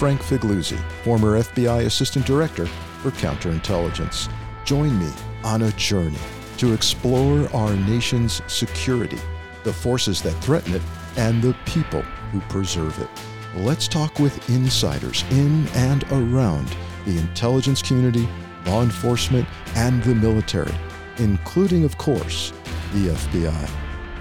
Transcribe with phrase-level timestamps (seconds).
[0.00, 2.64] Frank Figliuzzi, former FBI Assistant Director
[3.02, 4.32] for Counterintelligence.
[4.64, 5.12] Join me
[5.44, 6.16] on a journey
[6.56, 9.18] to explore our nation's security,
[9.62, 10.80] the forces that threaten it,
[11.18, 12.00] and the people
[12.32, 13.10] who preserve it.
[13.54, 18.26] Let's talk with insiders in and around the intelligence community,
[18.64, 20.74] law enforcement, and the military,
[21.18, 22.54] including, of course,
[22.94, 23.70] the FBI.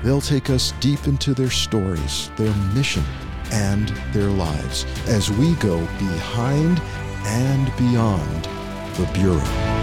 [0.04, 3.06] They'll take us deep into their stories, their mission,
[3.52, 6.80] and their lives as we go behind
[7.26, 8.44] and beyond
[8.96, 9.79] the Bureau.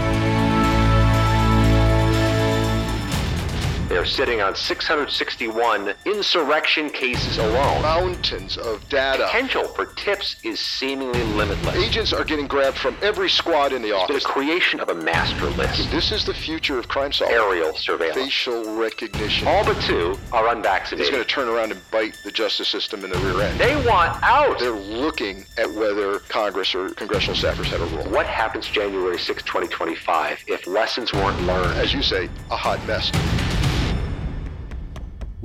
[3.97, 7.81] They're sitting on 661 insurrection cases alone.
[7.81, 9.23] Mountains of data.
[9.23, 11.75] Potential for tips is seemingly limitless.
[11.75, 14.21] Agents are getting grabbed from every squad in the office.
[14.21, 15.89] The creation of a master list.
[15.89, 17.35] This is the future of crime solving.
[17.35, 18.17] Aerial surveillance.
[18.17, 19.47] Facial recognition.
[19.47, 20.99] All but two are unvaccinated.
[20.99, 23.59] It's going to turn around and bite the justice system in the rear end.
[23.59, 24.59] They want out.
[24.59, 28.05] They're looking at whether Congress or congressional staffers have a role.
[28.11, 31.79] What happens January 6, 2025 if lessons weren't learned?
[31.79, 33.11] As you say, a hot mess.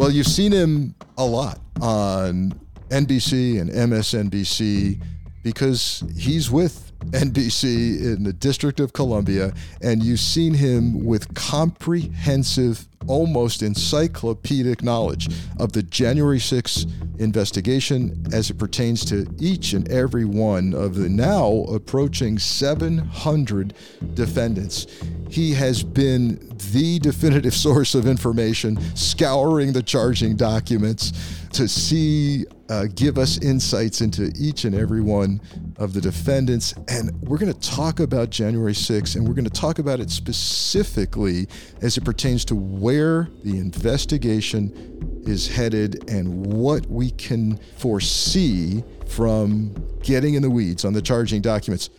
[0.03, 2.59] Well, you've seen him a lot on
[2.89, 5.01] NBC and MSNBC
[5.45, 12.87] because he's with NBC in the District of Columbia, and you've seen him with comprehensive,
[13.07, 20.25] almost encyclopedic knowledge of the January 6th investigation as it pertains to each and every
[20.25, 23.75] one of the now approaching 700
[24.15, 24.87] defendants.
[25.29, 31.13] He has been the definitive source of information, scouring the charging documents
[31.53, 35.43] to see, uh, give us insights into each and every one
[35.77, 36.73] of the defendants.
[36.89, 40.09] And we're going to talk about January 6th, and we're going to talk about it
[40.09, 41.49] specifically
[41.83, 49.75] as it pertains to where the investigation is headed and what we can foresee from
[50.03, 51.91] getting in the weeds on the charging documents.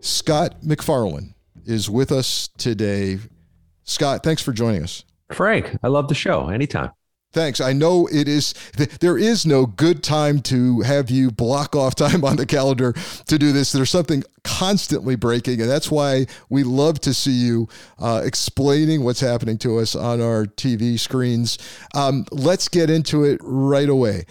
[0.00, 1.34] Scott MacFarlane
[1.66, 3.20] is with us today.
[3.84, 5.04] Scott, thanks for joining us.
[5.32, 6.48] Frank, I love the show.
[6.48, 6.90] Anytime.
[7.36, 7.60] Thanks.
[7.60, 8.54] I know it is,
[9.00, 12.94] there is no good time to have you block off time on the calendar
[13.26, 13.72] to do this.
[13.72, 19.20] There's something constantly breaking, and that's why we love to see you uh, explaining what's
[19.20, 21.58] happening to us on our TV screens.
[21.94, 24.24] Um, let's get into it right away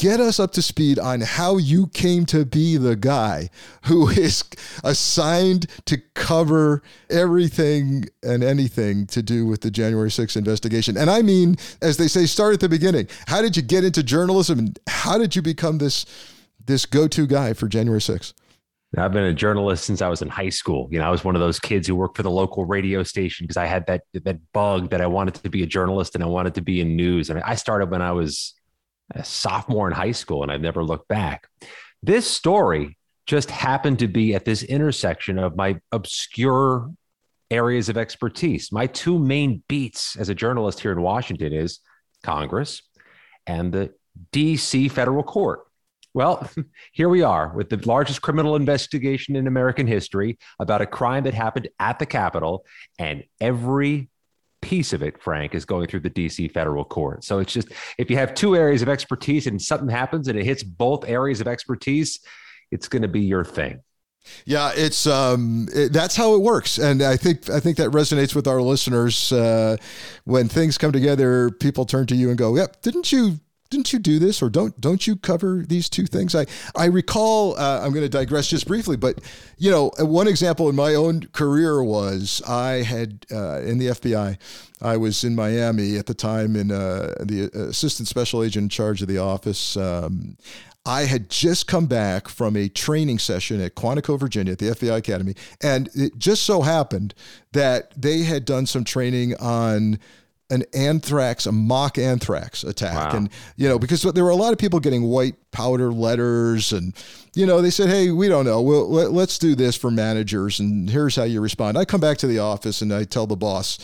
[0.00, 3.50] get us up to speed on how you came to be the guy
[3.84, 4.42] who is
[4.82, 10.96] assigned to cover everything and anything to do with the January 6th investigation.
[10.96, 13.08] And I mean, as they say, start at the beginning.
[13.26, 16.06] How did you get into journalism and how did you become this
[16.64, 18.32] this go-to guy for January 6th?
[18.96, 20.88] I've been a journalist since I was in high school.
[20.90, 23.44] You know, I was one of those kids who worked for the local radio station
[23.44, 26.26] because I had that that bug that I wanted to be a journalist and I
[26.26, 27.30] wanted to be in news.
[27.30, 28.54] Mean, I started when I was
[29.14, 31.48] a sophomore in high school, and I've never looked back.
[32.02, 36.90] This story just happened to be at this intersection of my obscure
[37.50, 38.72] areas of expertise.
[38.72, 41.80] My two main beats as a journalist here in Washington is
[42.22, 42.82] Congress
[43.46, 43.92] and the
[44.32, 45.60] DC federal court.
[46.12, 46.48] Well,
[46.92, 51.34] here we are with the largest criminal investigation in American history about a crime that
[51.34, 52.64] happened at the Capitol,
[52.98, 54.09] and every
[54.70, 57.24] piece of it, Frank, is going through the DC federal court.
[57.24, 60.44] So it's just if you have two areas of expertise and something happens and it
[60.44, 62.20] hits both areas of expertise,
[62.70, 63.80] it's going to be your thing.
[64.44, 68.34] Yeah, it's um, it, that's how it works, and I think I think that resonates
[68.34, 69.32] with our listeners.
[69.32, 69.76] Uh,
[70.24, 73.98] when things come together, people turn to you and go, "Yep, didn't you didn't you
[73.98, 76.34] do this or don't don't you cover these two things?
[76.34, 79.20] I i recall uh, i'm going to digress just briefly but
[79.58, 84.36] you know one example in my own career was i had uh, in the fbi
[84.82, 89.02] i was in miami at the time in uh, the assistant special agent in charge
[89.02, 89.76] of the office.
[89.76, 90.36] Um,
[90.86, 94.96] I had just come back from a training session at Quantico, Virginia, at the FBI
[94.96, 97.14] Academy, and it just so happened
[97.52, 99.98] that they had done some training on
[100.50, 103.12] an anthrax, a mock anthrax attack.
[103.12, 103.16] Wow.
[103.16, 106.94] And, you know, because there were a lot of people getting white powder letters and,
[107.34, 108.60] you know, they said, hey, we don't know.
[108.60, 110.60] Well, let, let's do this for managers.
[110.60, 111.78] And here's how you respond.
[111.78, 113.78] I come back to the office and I tell the boss,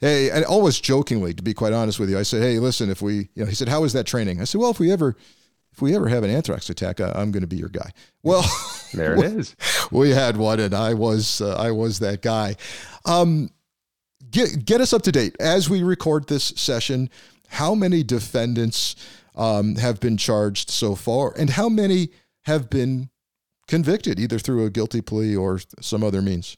[0.00, 3.02] hey, and always jokingly, to be quite honest with you, I said, hey, listen, if
[3.02, 4.40] we, you know, he said, how is that training?
[4.40, 5.16] I said, well, if we ever,
[5.72, 7.92] if we ever have an anthrax attack, I, am going to be your guy.
[8.22, 8.44] Well,
[8.92, 9.56] there it is.
[9.90, 12.56] We had one, and I was uh, I was that guy.
[13.04, 13.50] Um,
[14.30, 17.10] get, get us up to date as we record this session.
[17.48, 18.96] How many defendants
[19.34, 22.10] um, have been charged so far, and how many
[22.44, 23.10] have been
[23.68, 26.56] convicted, either through a guilty plea or some other means?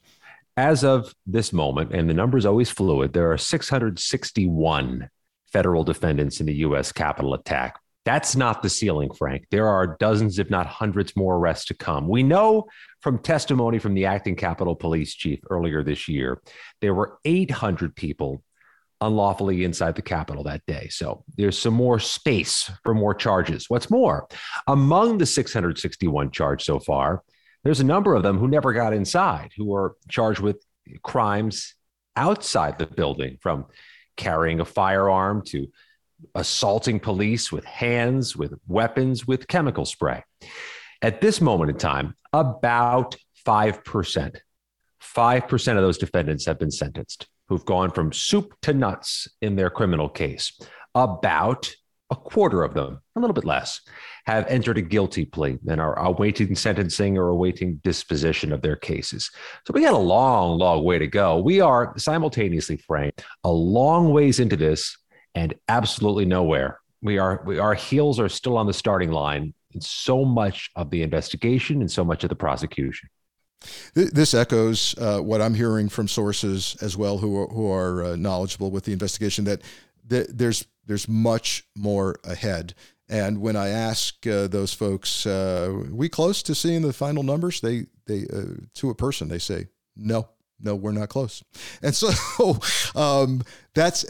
[0.56, 5.08] As of this moment, and the number is always fluid, there are 661
[5.52, 6.92] federal defendants in the U.S.
[6.92, 7.78] Capitol attack.
[8.04, 9.46] That's not the ceiling, Frank.
[9.50, 12.08] There are dozens, if not hundreds, more arrests to come.
[12.08, 12.66] We know
[13.02, 16.40] from testimony from the acting Capitol Police Chief earlier this year,
[16.80, 18.42] there were 800 people
[19.00, 20.86] unlawfully inside the Capitol that day.
[20.88, 23.68] So there's some more space for more charges.
[23.68, 24.28] What's more,
[24.68, 27.24] among the 661 charged so far,
[27.64, 30.64] there's a number of them who never got inside, who are charged with
[31.02, 31.74] crimes
[32.16, 33.66] outside the building, from
[34.16, 35.66] carrying a firearm to
[36.34, 40.22] assaulting police with hands, with weapons, with chemical spray.
[41.00, 44.36] At this moment in time, about 5%,
[45.02, 49.70] 5% of those defendants have been sentenced who've gone from soup to nuts in their
[49.70, 50.58] criminal case.
[50.94, 51.74] About
[52.10, 53.80] a quarter of them, a little bit less,
[54.26, 59.30] have entered a guilty plea and are awaiting sentencing or awaiting disposition of their cases.
[59.66, 61.38] So we got a long, long way to go.
[61.38, 64.96] We are simultaneously, Frank, a long ways into this
[65.34, 66.80] and absolutely nowhere.
[67.00, 70.90] We are, we, our heels are still on the starting line in so much of
[70.90, 73.08] the investigation and so much of the prosecution.
[73.94, 78.16] This echoes uh, what I'm hearing from sources as well, who are, who are uh,
[78.16, 79.44] knowledgeable with the investigation.
[79.44, 79.62] That,
[80.08, 82.74] that there's there's much more ahead.
[83.08, 87.60] And when I ask uh, those folks, uh, "We close to seeing the final numbers?"
[87.60, 90.28] They they uh, to a person they say, "No,
[90.62, 91.42] no, we're not close.
[91.82, 92.10] And so
[92.98, 93.42] um,
[93.74, 94.04] that's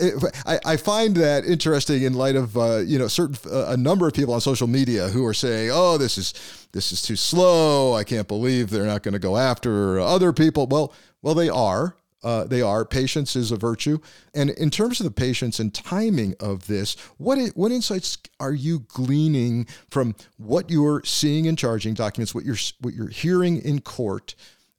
[0.47, 4.07] I, I, find that interesting in light of uh, you know certain uh, a number
[4.07, 6.35] of people on social media who are saying, "Oh, this is
[6.73, 7.95] this is too slow.
[7.95, 11.97] I can't believe they're not going to go after other people." Well, well, they are.
[12.25, 12.85] Uh, they are.
[12.85, 13.99] Patience is a virtue.
[14.33, 18.81] And in terms of the patience and timing of this, what what insights are you
[18.89, 24.35] gleaning from what you're seeing in charging documents, what you're what you're hearing in court?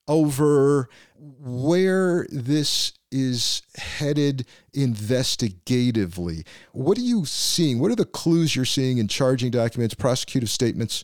[0.07, 0.89] over
[1.23, 6.45] where this is headed investigatively.
[6.73, 7.79] What are you seeing?
[7.79, 11.03] What are the clues you're seeing in charging documents, prosecutive statements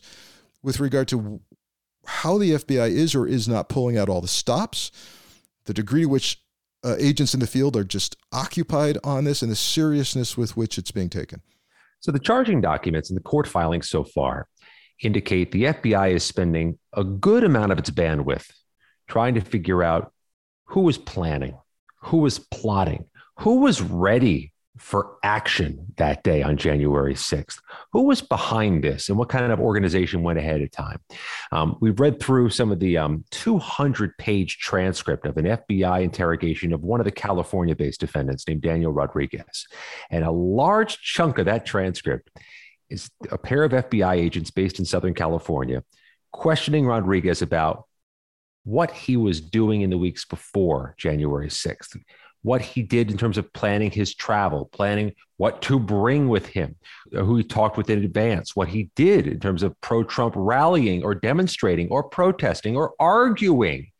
[0.62, 1.40] with regard to
[2.04, 4.90] how the FBI is or is not pulling out all the stops,
[5.64, 6.42] the degree to which
[6.84, 10.76] uh, agents in the field are just occupied on this, and the seriousness with which
[10.76, 11.40] it's being taken?
[12.00, 14.48] So, the charging documents and the court filings so far
[15.02, 18.50] indicate the FBI is spending a good amount of its bandwidth
[19.10, 20.12] trying to figure out
[20.66, 21.58] who was planning,
[22.02, 23.06] who was plotting,
[23.38, 27.58] who was ready for action that day on January 6th.
[27.92, 31.00] Who was behind this and what kind of organization went ahead of time?
[31.52, 36.72] Um, we've read through some of the um, 200 page transcript of an FBI interrogation
[36.72, 39.66] of one of the California based defendants named Daniel Rodriguez.
[40.08, 42.30] And a large chunk of that transcript
[42.88, 45.82] is a pair of FBI agents based in Southern California
[46.32, 47.86] questioning Rodriguez about
[48.64, 51.98] what he was doing in the weeks before January 6th,
[52.42, 56.76] what he did in terms of planning his travel, planning what to bring with him,
[57.12, 61.02] who he talked with in advance, what he did in terms of pro Trump rallying
[61.02, 63.90] or demonstrating or protesting or arguing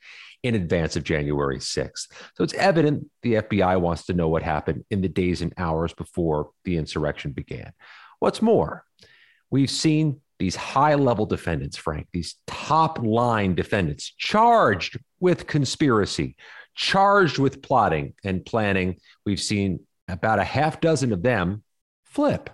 [0.43, 2.09] in advance of January 6th.
[2.35, 5.93] So it's evident the FBI wants to know what happened in the days and hours
[5.93, 7.73] before the insurrection began.
[8.21, 8.85] What's more,
[9.51, 16.35] we've seen these high level defendants, Frank, these top line defendants charged with conspiracy,
[16.75, 18.97] charged with plotting and planning.
[19.27, 21.63] We've seen about a half dozen of them
[22.05, 22.49] flip,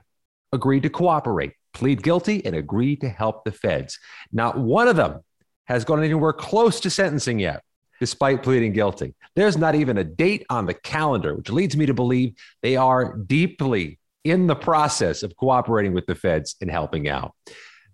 [0.53, 4.01] agree to cooperate, plead guilty, and agree to help the feds.
[4.33, 5.21] Not one of them
[5.67, 7.63] has gone anywhere close to sentencing yet,
[8.01, 9.15] despite pleading guilty.
[9.37, 13.17] There's not even a date on the calendar, which leads me to believe they are
[13.17, 17.33] deeply in the process of cooperating with the feds and helping out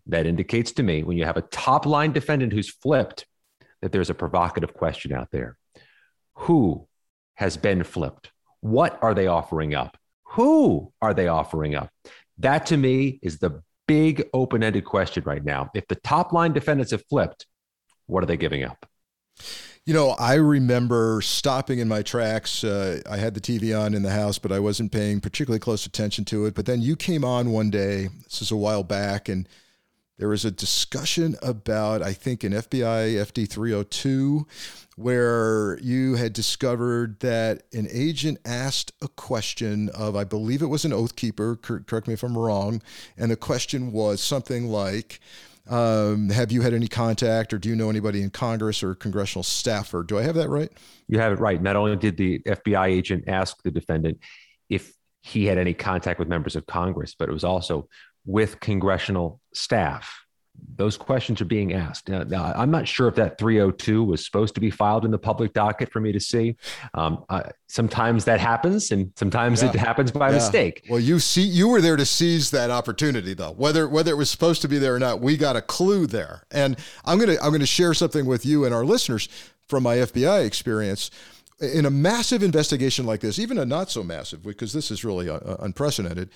[0.06, 3.26] that indicates to me when you have a top line defendant who's flipped
[3.80, 5.56] that there's a provocative question out there.
[6.35, 6.87] Who
[7.35, 8.30] has been flipped?
[8.61, 9.97] What are they offering up?
[10.25, 11.90] Who are they offering up?
[12.38, 15.71] That to me is the big open ended question right now.
[15.75, 17.47] If the top line defendants have flipped,
[18.06, 18.87] what are they giving up?
[19.85, 22.62] You know, I remember stopping in my tracks.
[22.62, 25.87] Uh, I had the TV on in the house, but I wasn't paying particularly close
[25.87, 26.54] attention to it.
[26.54, 29.49] But then you came on one day, this is a while back, and
[30.19, 34.47] there was a discussion about, I think, an FBI FD 302,
[34.97, 40.85] where you had discovered that an agent asked a question of, I believe it was
[40.85, 42.83] an oath keeper, correct me if I'm wrong,
[43.16, 45.21] and the question was something like,
[45.69, 49.45] um, have you had any contact or do you know anybody in Congress or congressional
[49.45, 50.02] staffer?
[50.02, 50.71] Do I have that right?
[51.09, 51.62] You have it right.
[51.62, 54.19] Not only did the FBI agent ask the defendant
[54.69, 54.92] if
[55.23, 57.88] he had any contact with members of Congress, but it was also
[58.25, 60.19] with congressional staff.
[60.76, 62.09] those questions are being asked.
[62.09, 65.19] Now, now, I'm not sure if that 302 was supposed to be filed in the
[65.19, 66.57] public docket for me to see.
[66.95, 69.71] Um, uh, sometimes that happens, and sometimes yeah.
[69.71, 70.37] it happens by yeah.
[70.37, 70.87] mistake.
[70.88, 73.52] Well, you see, you were there to seize that opportunity, though.
[73.52, 76.45] Whether whether it was supposed to be there or not, we got a clue there.
[76.50, 79.29] And I'm gonna I'm gonna share something with you and our listeners
[79.67, 81.11] from my FBI experience.
[81.61, 85.31] In a massive investigation like this, even a not so massive, because this is really
[85.31, 86.31] uh, unprecedented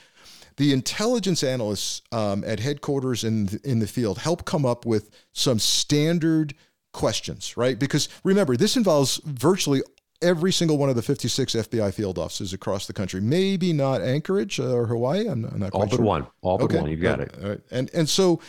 [0.56, 5.58] the intelligence analysts um, at headquarters in in the field help come up with some
[5.58, 6.54] standard
[6.92, 7.78] questions, right?
[7.78, 9.82] Because remember, this involves virtually
[10.22, 13.20] every single one of the 56 FBI field offices across the country.
[13.20, 15.28] Maybe not Anchorage or Hawaii.
[15.28, 16.04] I'm, I'm not all but sure.
[16.04, 16.26] one.
[16.40, 16.80] All but okay.
[16.80, 16.90] one.
[16.90, 17.34] You've got it.
[17.40, 17.60] Right.
[17.70, 18.40] And and so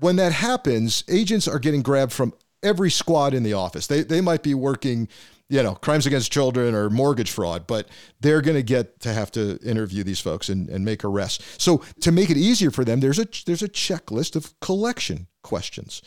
[0.00, 3.86] when that happens, agents are getting grabbed from every squad in the office.
[3.86, 5.08] They they might be working
[5.48, 7.88] you know, crimes against children or mortgage fraud, but
[8.20, 11.62] they're going to get to have to interview these folks and, and make arrests.
[11.62, 16.02] So to make it easier for them, there's a there's a checklist of collection questions.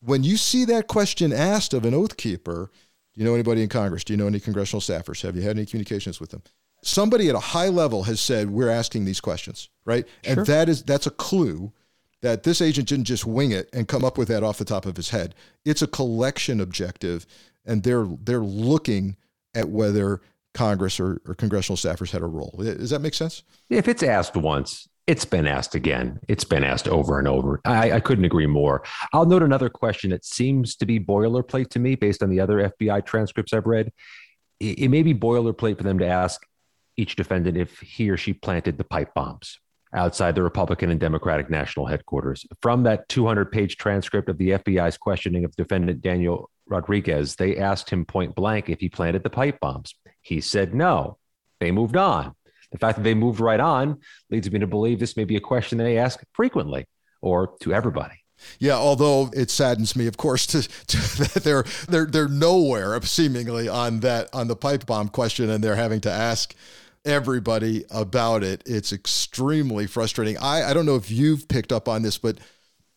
[0.00, 2.70] When you see that question asked of an oath keeper,
[3.14, 4.04] do you know anybody in Congress?
[4.04, 5.22] Do you know any congressional staffers?
[5.22, 6.42] Have you had any communications with them?
[6.82, 10.06] Somebody at a high level has said we're asking these questions, right?
[10.22, 10.38] Sure.
[10.38, 11.72] And that is that's a clue
[12.20, 14.86] that this agent didn't just wing it and come up with that off the top
[14.86, 15.34] of his head.
[15.64, 17.26] It's a collection objective
[17.68, 19.16] and they're they're looking
[19.54, 20.20] at whether
[20.54, 22.54] Congress or, or congressional staffers had a role.
[22.58, 23.44] Does that make sense?
[23.70, 26.18] If it's asked once, it's been asked again.
[26.26, 27.60] It's been asked over and over.
[27.64, 28.82] I, I, couldn't agree more.
[29.12, 32.70] I'll note another question that seems to be boilerplate to me based on the other
[32.70, 33.92] FBI transcripts I've read.
[34.58, 36.44] It, it may be boilerplate for them to ask
[36.96, 39.60] each defendant if he or she planted the pipe bombs
[39.94, 42.46] outside the Republican and Democratic national headquarters.
[42.60, 47.90] From that 200 page transcript of the FBI's questioning of defendant Daniel Rodriguez, they asked
[47.90, 49.94] him point blank if he planted the pipe bombs.
[50.22, 51.18] He said no.
[51.60, 52.34] They moved on.
[52.70, 55.40] The fact that they moved right on leads me to believe this may be a
[55.40, 56.86] question they ask frequently
[57.22, 58.24] or to everybody.
[58.58, 60.96] Yeah, although it saddens me, of course, to, to,
[61.34, 65.76] that they're they're they're nowhere seemingly on that on the pipe bomb question, and they're
[65.76, 66.54] having to ask
[67.08, 68.62] everybody about it.
[68.66, 70.36] It's extremely frustrating.
[70.38, 72.38] I I don't know if you've picked up on this, but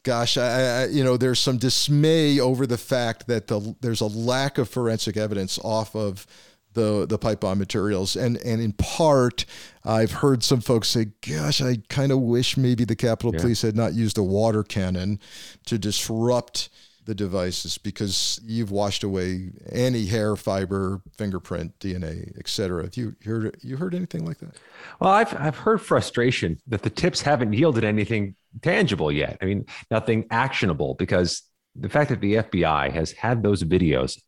[0.03, 4.07] gosh, I, I, you know, there's some dismay over the fact that the there's a
[4.07, 6.27] lack of forensic evidence off of
[6.73, 9.45] the the pipe bomb materials, and and in part,
[9.83, 13.41] I've heard some folks say, "Gosh, I kind of wish maybe the Capitol yeah.
[13.41, 15.19] Police had not used a water cannon
[15.65, 16.69] to disrupt."
[17.05, 22.83] The devices because you've washed away any hair fiber, fingerprint, DNA, etc.
[22.83, 24.55] Have you heard you heard anything like that?
[24.99, 29.37] Well, I've I've heard frustration that the tips haven't yielded anything tangible yet.
[29.41, 31.43] I mean, nothing actionable because
[31.75, 34.19] the fact that the FBI has had those videos,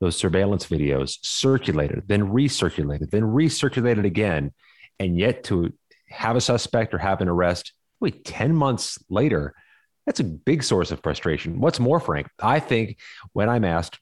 [0.00, 4.52] those surveillance videos circulated, then recirculated, then recirculated again,
[4.98, 5.72] and yet to
[6.08, 9.54] have a suspect or have an arrest, wait, 10 months later,
[10.06, 11.60] that's a big source of frustration.
[11.60, 12.98] What's more, Frank, I think
[13.32, 14.00] when I'm asked,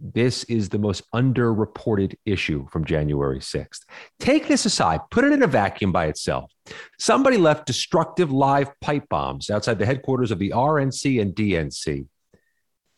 [0.00, 3.80] this is the most underreported issue from January 6th.
[4.18, 6.50] Take this aside, put it in a vacuum by itself.
[6.98, 12.06] Somebody left destructive live pipe bombs outside the headquarters of the RNC and DNC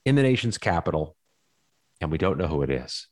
[0.04, 1.16] in the nation's capital,
[2.00, 3.08] and we don't know who it is.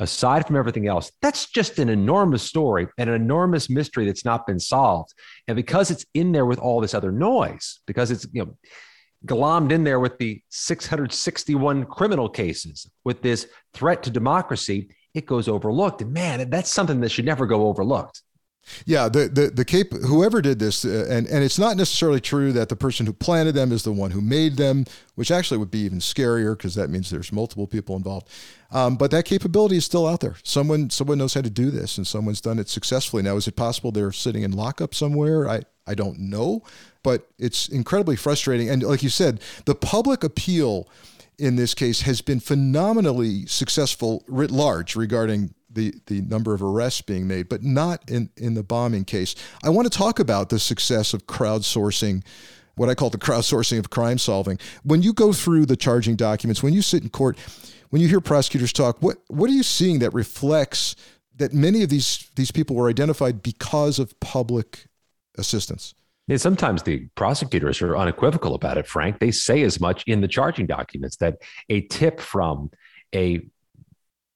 [0.00, 4.46] Aside from everything else, that's just an enormous story and an enormous mystery that's not
[4.46, 5.12] been solved.
[5.48, 8.56] And because it's in there with all this other noise, because it's, you know,
[9.26, 15.48] glommed in there with the 661 criminal cases, with this threat to democracy, it goes
[15.48, 16.00] overlooked.
[16.02, 18.22] And man, that's something that should never go overlooked.
[18.86, 22.52] Yeah, the the the cape whoever did this, uh, and and it's not necessarily true
[22.52, 24.84] that the person who planted them is the one who made them,
[25.14, 28.28] which actually would be even scarier because that means there's multiple people involved.
[28.70, 30.36] Um, but that capability is still out there.
[30.42, 33.22] Someone someone knows how to do this, and someone's done it successfully.
[33.22, 35.48] Now, is it possible they're sitting in lockup somewhere?
[35.48, 36.62] I I don't know,
[37.02, 38.68] but it's incredibly frustrating.
[38.68, 40.88] And like you said, the public appeal
[41.38, 47.00] in this case has been phenomenally successful writ large regarding the, the number of arrests
[47.00, 49.34] being made, but not in, in the bombing case.
[49.62, 52.24] I want to talk about the success of crowdsourcing,
[52.74, 54.58] what I call the crowdsourcing of crime solving.
[54.82, 57.38] When you go through the charging documents, when you sit in court,
[57.90, 60.96] when you hear prosecutors talk, what, what are you seeing that reflects
[61.36, 64.86] that many of these, these people were identified because of public
[65.38, 65.94] assistance?
[66.26, 69.18] Yeah, sometimes the prosecutors are unequivocal about it, Frank.
[69.18, 71.36] They say as much in the charging documents that
[71.70, 72.70] a tip from
[73.14, 73.40] a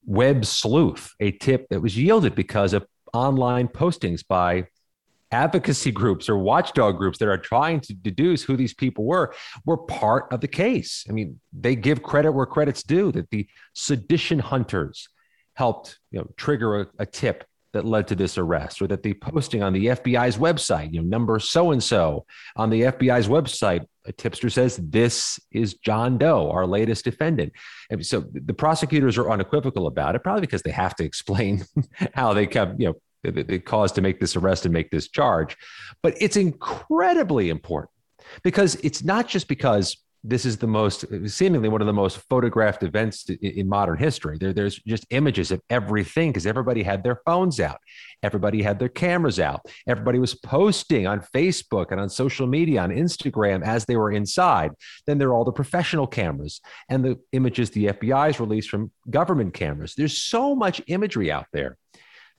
[0.05, 4.67] web sleuth, a tip that was yielded because of online postings by
[5.31, 9.33] advocacy groups or watchdog groups that are trying to deduce who these people were
[9.65, 11.05] were part of the case.
[11.09, 15.09] I mean, they give credit where credit's due that the sedition hunters
[15.55, 19.15] helped you know, trigger a, a tip that led to this arrest, or that the
[19.15, 23.85] posting on the FBI's website, you know, number so and so on the FBI's website
[24.05, 27.53] a tipster says this is John Doe, our latest defendant.
[27.89, 31.65] And so the prosecutors are unequivocal about it, probably because they have to explain
[32.13, 35.07] how they come, you know, the, the cause to make this arrest and make this
[35.07, 35.55] charge.
[36.01, 37.91] But it's incredibly important
[38.43, 42.81] because it's not just because this is the most seemingly one of the most photographed
[42.83, 44.37] events in modern history.
[44.37, 47.79] There, there's just images of everything because everybody had their phones out,
[48.21, 52.89] everybody had their cameras out, everybody was posting on Facebook and on social media, on
[52.89, 54.71] Instagram as they were inside.
[55.05, 59.53] Then there are all the professional cameras and the images the FBI's released from government
[59.53, 59.93] cameras.
[59.95, 61.77] There's so much imagery out there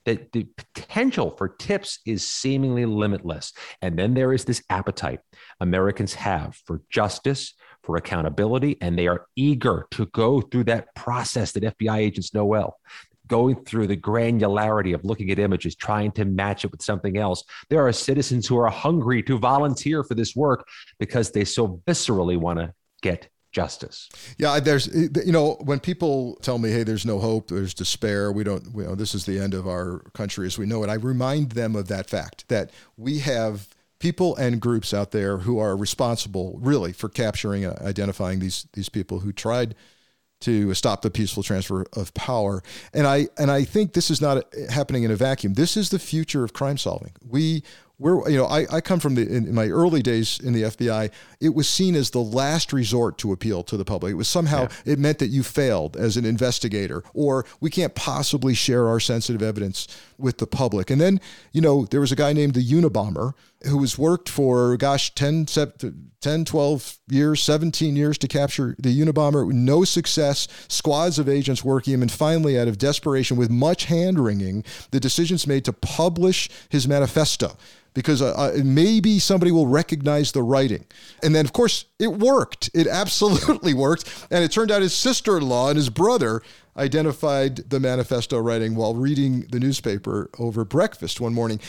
[0.04, 3.52] that the potential for tips is seemingly limitless.
[3.80, 5.20] And then there is this appetite
[5.60, 11.52] Americans have for justice, for accountability, and they are eager to go through that process
[11.52, 12.78] that FBI agents know well.
[13.26, 17.42] Going through the granularity of looking at images, trying to match it with something else.
[17.70, 20.66] There are citizens who are hungry to volunteer for this work
[20.98, 24.10] because they so viscerally want to get justice.
[24.36, 28.30] Yeah, there's eh, you know when people tell me, "Hey, there's no hope, there's despair.
[28.32, 30.90] We don't, you know, this is the end of our country as we know it."
[30.90, 33.68] I remind them of that fact that we have
[34.04, 38.90] people and groups out there who are responsible, really, for capturing and identifying these these
[38.90, 39.74] people who tried
[40.40, 42.62] to stop the peaceful transfer of power.
[42.92, 45.54] And I and I think this is not happening in a vacuum.
[45.54, 47.12] This is the future of crime solving.
[47.26, 47.62] We
[47.98, 51.10] we're you know I, I come from the in my early days in the FBI
[51.40, 54.62] it was seen as the last resort to appeal to the public it was somehow
[54.62, 54.92] yeah.
[54.92, 59.42] it meant that you failed as an investigator or we can't possibly share our sensitive
[59.42, 59.86] evidence
[60.18, 61.20] with the public and then
[61.52, 63.34] you know there was a guy named the Unabomber
[63.66, 69.46] who has worked for gosh 10 10 12 years 17 years to capture the Unabomber
[69.52, 74.18] no success squads of agents working him and finally out of desperation with much hand
[74.18, 77.56] wringing the decisions made to publish his manifesto
[77.94, 80.84] because uh, uh, maybe somebody will recognize the writing.
[81.22, 82.68] And then, of course, it worked.
[82.74, 84.26] It absolutely worked.
[84.30, 86.42] And it turned out his sister in law and his brother
[86.76, 91.60] identified the manifesto writing while reading the newspaper over breakfast one morning.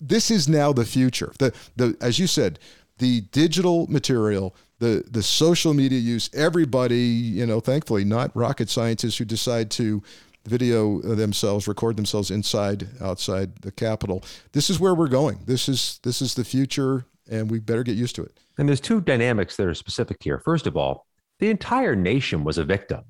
[0.00, 1.32] This is now the future.
[1.38, 2.58] The, the, as you said,
[2.98, 9.18] the digital material the the social media use everybody you know thankfully not rocket scientists
[9.18, 10.02] who decide to
[10.46, 14.24] video themselves, record themselves inside, outside the Capitol.
[14.52, 15.40] This is where we're going.
[15.46, 18.38] This is this is the future, and we better get used to it.
[18.58, 20.38] And there's two dynamics that are specific here.
[20.38, 21.06] First of all,
[21.38, 23.04] the entire nation was a victim.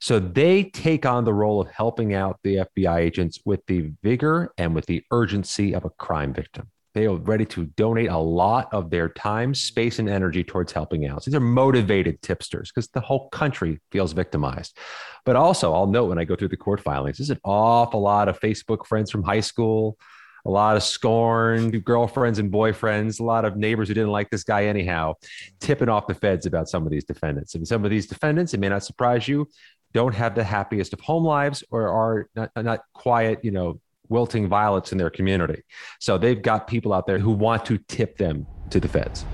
[0.00, 4.52] So they take on the role of helping out the FBI agents with the vigor
[4.56, 6.68] and with the urgency of a crime victim.
[6.94, 11.06] They are ready to donate a lot of their time, space, and energy towards helping
[11.06, 11.22] out.
[11.22, 14.76] So these are motivated tipsters because the whole country feels victimized.
[15.24, 18.28] But also, I'll note when I go through the court filings, there's an awful lot
[18.28, 19.98] of Facebook friends from high school,
[20.46, 24.44] a lot of scorned girlfriends and boyfriends, a lot of neighbors who didn't like this
[24.44, 25.14] guy anyhow,
[25.60, 27.54] tipping off the feds about some of these defendants.
[27.54, 29.48] And some of these defendants, it may not surprise you,
[29.94, 34.48] don't have the happiest of home lives or are not, not quiet, you know, wilting
[34.48, 35.62] violets in their community.
[35.98, 39.24] So they've got people out there who want to tip them to the feds.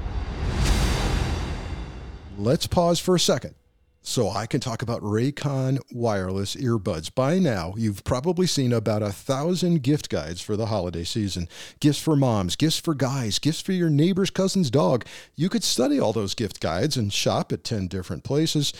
[2.36, 3.54] Let's pause for a second
[4.06, 7.12] so I can talk about Raycon wireless earbuds.
[7.12, 11.48] By now, you've probably seen about a thousand gift guides for the holiday season.
[11.80, 15.06] Gifts for moms, gifts for guys, gifts for your neighbor's cousin's dog.
[15.34, 18.74] You could study all those gift guides and shop at 10 different places.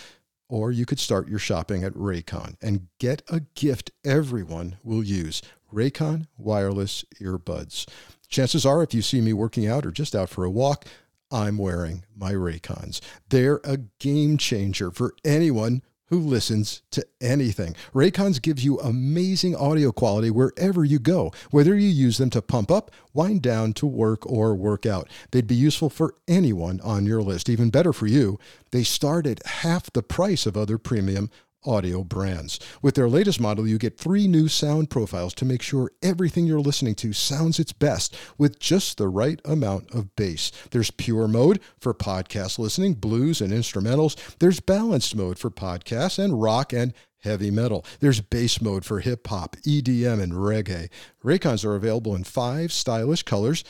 [0.55, 5.43] Or you could start your shopping at Raycon and get a gift everyone will use.
[5.73, 7.89] Raycon wireless earbuds.
[8.29, 10.85] Chances are, if you see me working out or just out for a walk,
[11.29, 13.01] I'm wearing my Raycons.
[13.31, 17.75] They're a game changer for anyone who listens to anything.
[17.95, 22.71] Raycons gives you amazing audio quality wherever you go, whether you use them to pump
[22.71, 25.09] up, wind down to work, or work out.
[25.31, 27.49] They'd be useful for anyone on your list.
[27.49, 28.39] Even better for you,
[28.71, 31.31] they start at half the price of other premium
[31.65, 32.59] audio brands.
[32.83, 36.61] With their latest model, you get three new sound profiles to make sure everything you're
[36.61, 40.53] listening to sounds its best with just the right amount of bass.
[40.71, 44.17] There's pure mode for podcast listening, blues and instrumentals.
[44.39, 46.93] There's balanced mode for podcasts and rock and
[47.25, 47.85] heavy metal.
[48.01, 50.91] There's bass mode for hip hop, EDM, and reggae.
[51.25, 53.65] Raycons are available in five stylish colors.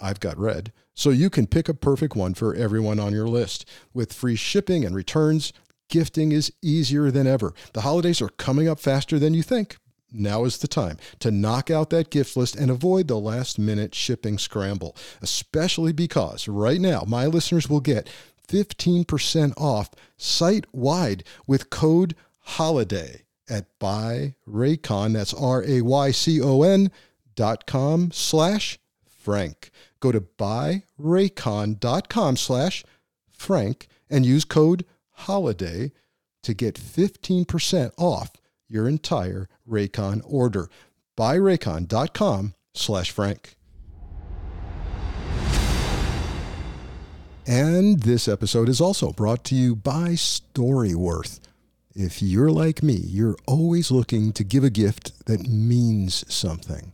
[0.00, 3.68] I've got red, so you can pick a perfect one for everyone on your list.
[3.92, 5.52] With free shipping and returns,
[5.88, 7.52] gifting is easier than ever.
[7.72, 9.76] The holidays are coming up faster than you think.
[10.12, 13.94] Now is the time to knock out that gift list and avoid the last minute
[13.94, 18.08] shipping scramble, especially because right now my listeners will get
[18.48, 22.14] 15% off site wide with code
[22.46, 25.14] HOLIDAY at buyraycon.
[25.14, 26.92] That's R A Y C O N
[27.34, 29.72] dot com slash Frank.
[30.00, 32.84] Go to buyraycon.com slash
[33.32, 34.84] frank and use code
[35.20, 35.92] HOLIDAY
[36.42, 38.30] to get 15% off
[38.68, 40.68] your entire Raycon order.
[41.16, 43.56] Buyraycon.com slash frank.
[47.46, 51.40] And this episode is also brought to you by Storyworth.
[51.94, 56.92] If you're like me, you're always looking to give a gift that means something.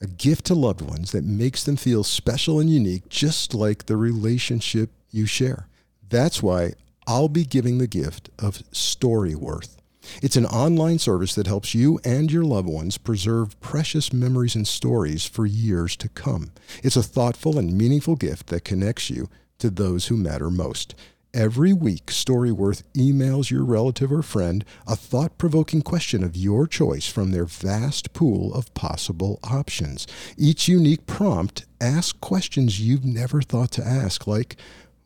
[0.00, 3.98] A gift to loved ones that makes them feel special and unique, just like the
[3.98, 5.68] relationship you share.
[6.08, 6.72] That's why
[7.10, 9.78] I'll be giving the gift of Storyworth.
[10.22, 14.66] It's an online service that helps you and your loved ones preserve precious memories and
[14.66, 16.52] stories for years to come.
[16.84, 20.94] It's a thoughtful and meaningful gift that connects you to those who matter most.
[21.34, 27.08] Every week, Storyworth emails your relative or friend a thought provoking question of your choice
[27.08, 30.06] from their vast pool of possible options.
[30.38, 34.54] Each unique prompt asks questions you've never thought to ask, like,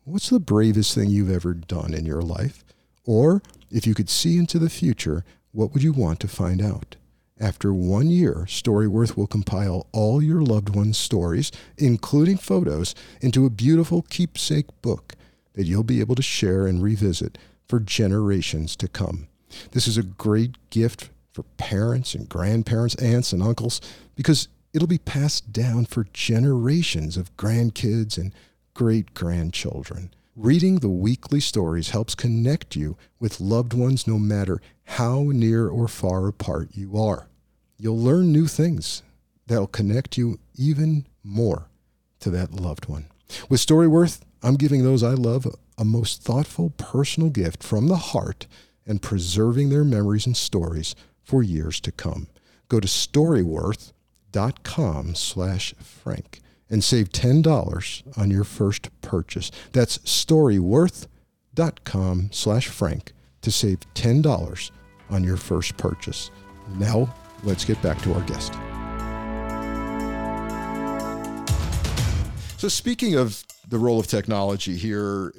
[0.07, 2.63] What's the bravest thing you've ever done in your life?
[3.05, 3.41] Or,
[3.71, 6.95] if you could see into the future, what would you want to find out?
[7.39, 13.49] After one year, Storyworth will compile all your loved ones' stories, including photos, into a
[13.49, 15.15] beautiful keepsake book
[15.53, 19.27] that you'll be able to share and revisit for generations to come.
[19.71, 23.81] This is a great gift for parents and grandparents, aunts and uncles,
[24.15, 28.35] because it'll be passed down for generations of grandkids and
[28.75, 30.13] great grandchildren.
[30.35, 35.87] Reading the weekly stories helps connect you with loved ones no matter how near or
[35.87, 37.27] far apart you are.
[37.79, 39.01] You'll learn new things
[39.47, 41.69] that'll connect you even more
[42.19, 43.05] to that loved one.
[43.49, 48.45] With Storyworth, I'm giving those I love a most thoughtful personal gift from the heart
[48.85, 52.27] and preserving their memories and stories for years to come.
[52.67, 59.51] Go to storyworth.com slash frank and save $10 on your first purchase.
[59.71, 64.71] That's storyworth.com slash frank to save $10
[65.09, 66.31] on your first purchase.
[66.77, 68.53] Now, let's get back to our guest.
[72.65, 75.31] So, speaking of the role of technology here,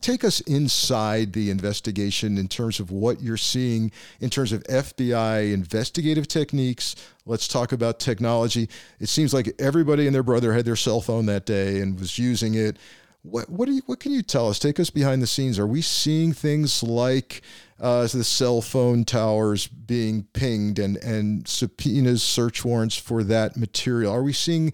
[0.00, 5.52] take us inside the investigation in terms of what you're seeing in terms of FBI
[5.52, 6.94] investigative techniques.
[7.26, 8.68] Let's talk about technology.
[9.00, 12.16] It seems like everybody and their brother had their cell phone that day and was
[12.16, 12.76] using it.
[13.22, 14.60] What what, you, what can you tell us?
[14.60, 15.58] Take us behind the scenes.
[15.58, 17.42] Are we seeing things like
[17.80, 24.12] uh, the cell phone towers being pinged and and subpoenas, search warrants for that material?
[24.12, 24.72] Are we seeing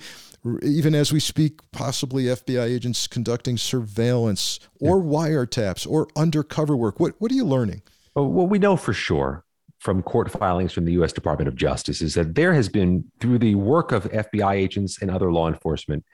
[0.62, 5.04] even as we speak, possibly FBI agents conducting surveillance or yeah.
[5.04, 7.00] wiretaps or undercover work.
[7.00, 7.82] What what are you learning?
[8.14, 9.44] Well, what we know for sure
[9.84, 11.12] from court filings from the U.S.
[11.12, 15.10] Department of Justice is that there has been, through the work of FBI agents and
[15.10, 16.04] other law enforcement,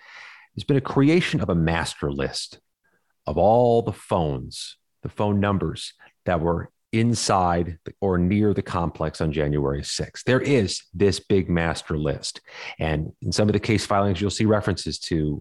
[0.54, 2.58] there's been a creation of a master list
[3.26, 9.32] of all the phones, the phone numbers that were inside or near the complex on
[9.32, 10.24] January 6th.
[10.24, 12.40] There is this big master list.
[12.78, 15.40] And in some of the case filings, you'll see references to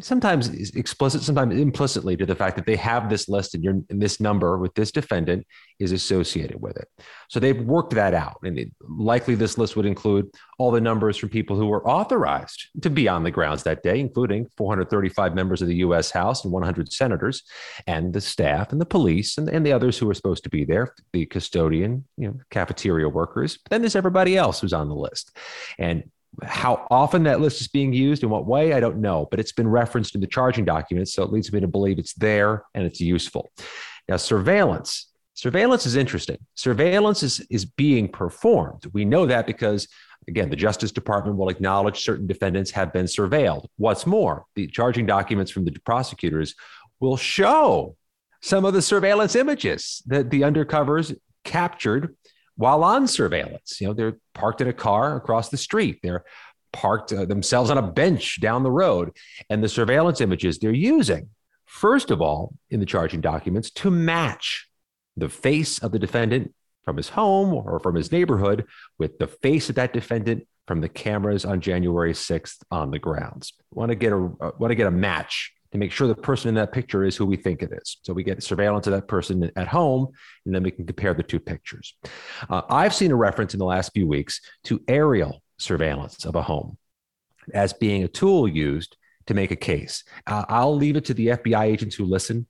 [0.00, 4.20] sometimes explicit, sometimes implicitly to the fact that they have this list and, and this
[4.20, 5.46] number with this defendant
[5.78, 6.88] is associated with it.
[7.28, 8.38] So they've worked that out.
[8.42, 12.68] And it, likely this list would include all the numbers from people who were authorized
[12.82, 16.10] to be on the grounds that day, including 435 members of the U.S.
[16.10, 17.42] House and 100 senators,
[17.86, 20.64] and the staff and the police and, and the others who were supposed to be
[20.64, 23.58] there, the custodian, you know, cafeteria workers.
[23.62, 25.36] But then there's everybody else who's on the list.
[25.78, 26.04] And
[26.42, 29.52] how often that list is being used, in what way, I don't know, but it's
[29.52, 31.12] been referenced in the charging documents.
[31.12, 33.52] So it leads me to believe it's there and it's useful.
[34.08, 35.08] Now, surveillance.
[35.34, 36.38] Surveillance is interesting.
[36.54, 38.86] Surveillance is, is being performed.
[38.92, 39.88] We know that because,
[40.28, 43.66] again, the Justice Department will acknowledge certain defendants have been surveilled.
[43.76, 46.54] What's more, the charging documents from the prosecutors
[47.00, 47.96] will show
[48.40, 52.16] some of the surveillance images that the undercovers captured
[52.62, 53.80] while on surveillance.
[53.80, 55.98] You know, they're parked in a car across the street.
[56.00, 56.24] They're
[56.72, 59.10] parked uh, themselves on a bench down the road.
[59.50, 61.30] And the surveillance images they're using,
[61.66, 64.68] first of all, in the charging documents, to match
[65.16, 68.64] the face of the defendant from his home or from his neighborhood
[68.96, 73.54] with the face of that defendant from the cameras on January 6th on the grounds.
[73.72, 76.48] Want to get a uh, want to get a match to make sure the person
[76.50, 77.98] in that picture is who we think it is.
[78.02, 80.08] So we get surveillance of that person at home,
[80.44, 81.94] and then we can compare the two pictures.
[82.48, 86.42] Uh, I've seen a reference in the last few weeks to aerial surveillance of a
[86.42, 86.76] home
[87.54, 90.04] as being a tool used to make a case.
[90.26, 92.46] Uh, I'll leave it to the FBI agents who listen.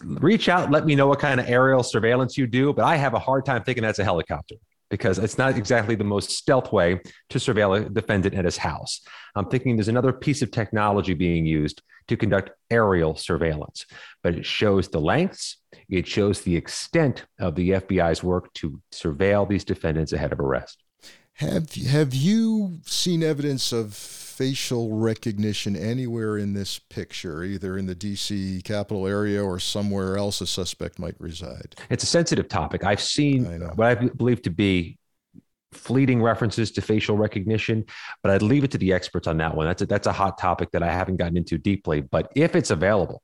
[0.00, 3.14] Reach out, let me know what kind of aerial surveillance you do, but I have
[3.14, 4.56] a hard time thinking that's a helicopter.
[4.90, 7.00] because it's not exactly the most stealth way
[7.30, 9.02] to surveil a defendant at his house.
[9.34, 13.86] I'm thinking there's another piece of technology being used to conduct aerial surveillance,
[14.22, 19.48] but it shows the lengths, it shows the extent of the FBI's work to surveil
[19.48, 20.82] these defendants ahead of arrest.
[21.34, 27.94] Have have you seen evidence of facial recognition anywhere in this picture, either in the
[27.94, 31.76] DC capital area or somewhere else a suspect might reside?
[31.90, 32.84] It's a sensitive topic.
[32.84, 33.44] I've seen
[33.76, 34.97] what I believe to be
[35.72, 37.84] fleeting references to facial recognition,
[38.22, 39.66] but I'd leave it to the experts on that one.
[39.66, 42.00] That's a, that's a hot topic that I haven't gotten into deeply.
[42.00, 43.22] But if it's available,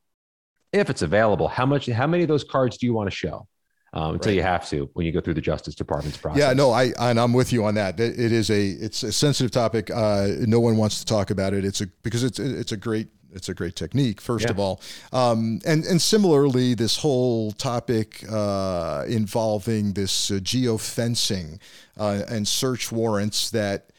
[0.71, 3.47] if it's available, how much, how many of those cards do you want to show?
[3.95, 4.35] um, until right.
[4.35, 6.39] you have to when you go through the Justice Department's process.
[6.39, 7.99] Yeah, no, I and I'm with you on that.
[7.99, 9.89] It, it is a it's a sensitive topic.
[9.89, 11.63] Uh, no one wants to talk about it.
[11.63, 14.51] It's a because it's it's a great it's a great technique first yeah.
[14.51, 14.81] of all
[15.13, 21.59] um, and and similarly this whole topic uh, involving this uh, geofencing
[21.97, 23.89] uh, and search warrants that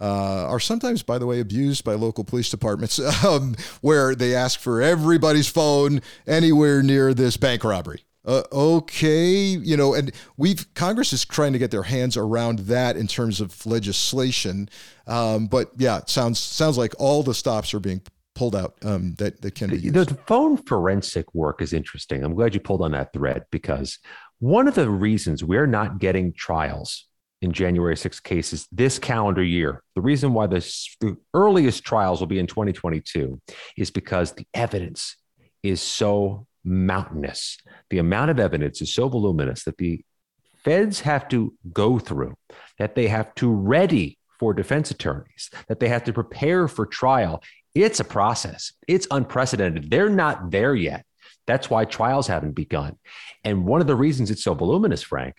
[0.00, 4.58] uh, are sometimes, by the way, abused by local police departments, um, where they ask
[4.58, 11.12] for everybody's phone anywhere near this bank robbery uh, okay, you know, and we've Congress
[11.12, 14.68] is trying to get their hands around that in terms of legislation.
[15.06, 18.00] Um, but yeah, it sounds sounds like all the stops are being
[18.34, 19.94] pulled out um, that that can be used.
[19.94, 22.24] The phone forensic work is interesting.
[22.24, 23.98] I'm glad you pulled on that thread because
[24.38, 27.06] one of the reasons we're not getting trials
[27.44, 29.82] in January 6 cases this calendar year.
[29.94, 30.60] The reason why the,
[31.00, 33.40] the earliest trials will be in 2022
[33.76, 35.16] is because the evidence
[35.62, 37.58] is so mountainous.
[37.90, 40.02] The amount of evidence is so voluminous that the
[40.64, 42.34] feds have to go through,
[42.78, 47.42] that they have to ready for defense attorneys, that they have to prepare for trial.
[47.74, 48.72] It's a process.
[48.86, 49.90] It's unprecedented.
[49.90, 51.04] They're not there yet.
[51.46, 52.96] That's why trials haven't begun.
[53.42, 55.36] And one of the reasons it's so voluminous, Frank,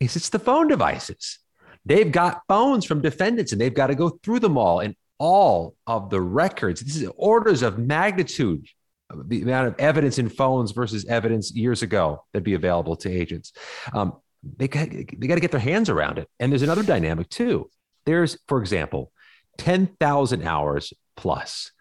[0.00, 1.38] is it's the phone devices.
[1.84, 5.76] They've got phones from defendants and they've got to go through them all and all
[5.86, 6.80] of the records.
[6.80, 8.66] This is orders of magnitude
[9.26, 13.52] the amount of evidence in phones versus evidence years ago that'd be available to agents.
[13.92, 14.14] Um,
[14.56, 16.28] they got, they got to get their hands around it.
[16.40, 17.70] And there's another dynamic too.
[18.06, 19.12] There's, for example,
[19.58, 21.72] 10,000 hours plus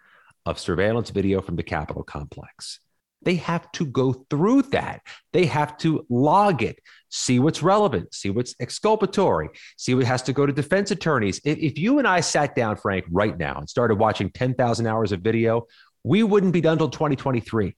[0.45, 2.79] of surveillance video from the Capitol complex.
[3.23, 5.01] They have to go through that.
[5.31, 6.79] They have to log it,
[7.09, 11.39] see what's relevant, see what's exculpatory, see what has to go to defense attorneys.
[11.45, 15.21] If, you and I sat down, Frank, right now and started watching 10,000 hours of
[15.21, 15.67] video,
[16.03, 17.75] we wouldn't be done until 2023.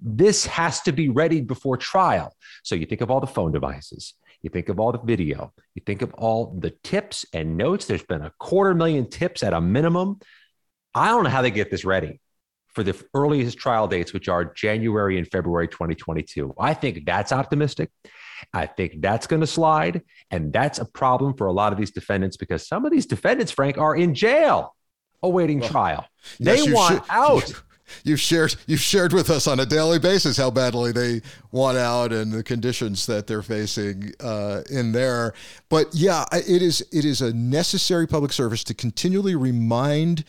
[0.00, 2.34] This has to be ready before trial.
[2.62, 5.82] So you think of all the phone devices, you think of all the video, you
[5.86, 7.86] think of all the tips and notes.
[7.86, 10.18] There's been a quarter million tips at a minimum.
[10.94, 12.20] I don't know how they get this ready
[12.68, 16.54] for the earliest trial dates, which are January and February 2022.
[16.58, 17.90] I think that's optimistic.
[18.52, 20.02] I think that's going to slide.
[20.30, 23.52] And that's a problem for a lot of these defendants because some of these defendants,
[23.52, 24.74] Frank, are in jail
[25.22, 26.06] awaiting well, trial.
[26.38, 27.62] Yes, they want sh- out.
[28.04, 32.10] You've shared you've shared with us on a daily basis how badly they want out
[32.10, 35.34] and the conditions that they're facing uh, in there.
[35.68, 40.24] But yeah, it is it is a necessary public service to continually remind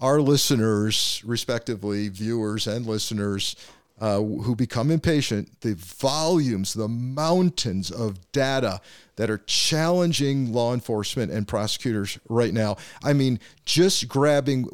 [0.00, 3.56] our listeners, respectively, viewers and listeners,
[4.00, 8.80] uh, who become impatient, the volumes, the mountains of data
[9.16, 12.76] that are challenging law enforcement and prosecutors right now.
[13.02, 14.68] I mean, just grabbing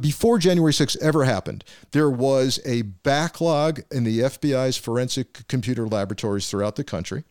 [0.00, 6.50] before January 6th ever happened, there was a backlog in the FBI's forensic computer laboratories
[6.50, 7.22] throughout the country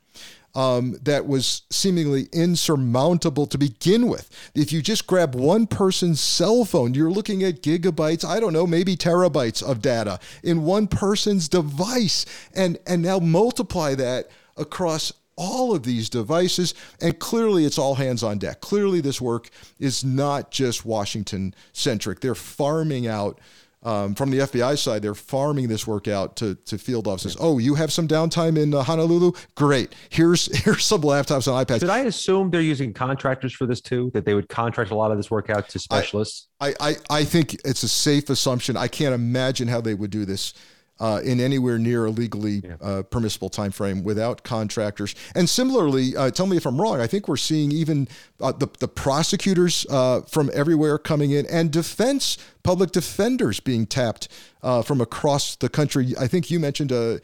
[0.55, 4.29] um, that was seemingly insurmountable to begin with.
[4.55, 8.67] If you just grab one person's cell phone, you're looking at gigabytes, I don't know,
[8.67, 12.25] maybe terabytes of data in one person's device.
[12.53, 16.73] And, and now multiply that across all of these devices.
[17.01, 18.59] And clearly, it's all hands on deck.
[18.59, 22.19] Clearly, this work is not just Washington centric.
[22.19, 23.39] They're farming out
[23.81, 27.37] um, from the FBI side, they're farming this work out to, to field offices.
[27.39, 29.31] Oh, you have some downtime in uh, Honolulu?
[29.55, 29.95] Great.
[30.09, 31.79] Here's here's some laptops and iPads.
[31.79, 34.11] Did I assume they're using contractors for this too?
[34.13, 36.49] That they would contract a lot of this work out to specialists?
[36.59, 38.75] I, I, I think it's a safe assumption.
[38.75, 40.53] I can't imagine how they would do this
[40.99, 45.15] uh, in anywhere near a legally uh, permissible time frame without contractors.
[45.35, 46.99] And similarly, uh, tell me if I'm wrong.
[46.99, 48.07] I think we're seeing even
[48.41, 54.27] uh, the the prosecutors uh, from everywhere coming in, and defense public defenders being tapped
[54.61, 56.13] uh, from across the country.
[56.19, 57.19] I think you mentioned a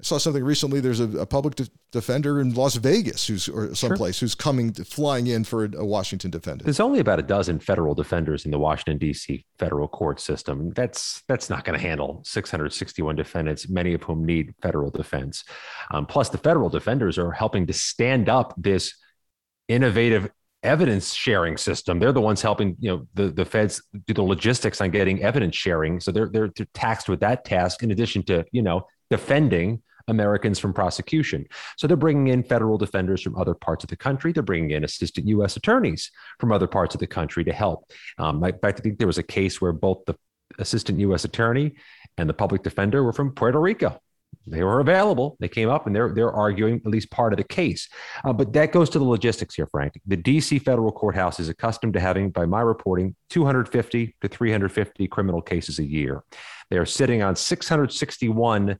[0.00, 0.80] I saw something recently.
[0.80, 4.26] There's a, a public de- defender in Las Vegas who's or someplace sure.
[4.26, 6.64] who's coming flying in for a, a, Washington defendant.
[6.64, 9.44] There's only about a dozen federal defenders in the Washington D.C.
[9.58, 10.70] federal court system.
[10.70, 15.44] That's that's not going to handle 661 defendants, many of whom need federal defense.
[15.92, 18.94] Um, plus, the federal defenders are helping to stand up this
[19.68, 20.30] innovative
[20.62, 21.98] evidence sharing system.
[21.98, 25.56] They're the ones helping, you know, the, the feds do the logistics on getting evidence
[25.56, 26.00] sharing.
[26.00, 30.58] So they're, they're, they're taxed with that task in addition to, you know, defending Americans
[30.58, 31.46] from prosecution.
[31.76, 34.32] So they're bringing in federal defenders from other parts of the country.
[34.32, 35.56] They're bringing in assistant U.S.
[35.56, 37.90] attorneys from other parts of the country to help.
[38.18, 40.14] Um, in fact, I think there was a case where both the
[40.58, 41.24] assistant U.S.
[41.24, 41.72] attorney
[42.18, 44.00] and the public defender were from Puerto Rico.
[44.46, 45.36] They were available.
[45.40, 47.88] They came up and they're they're arguing at least part of the case.
[48.24, 50.00] Uh, but that goes to the logistics here, Frank.
[50.06, 50.58] The D.C.
[50.60, 55.84] federal courthouse is accustomed to having, by my reporting, 250 to 350 criminal cases a
[55.84, 56.24] year.
[56.70, 58.78] They are sitting on 661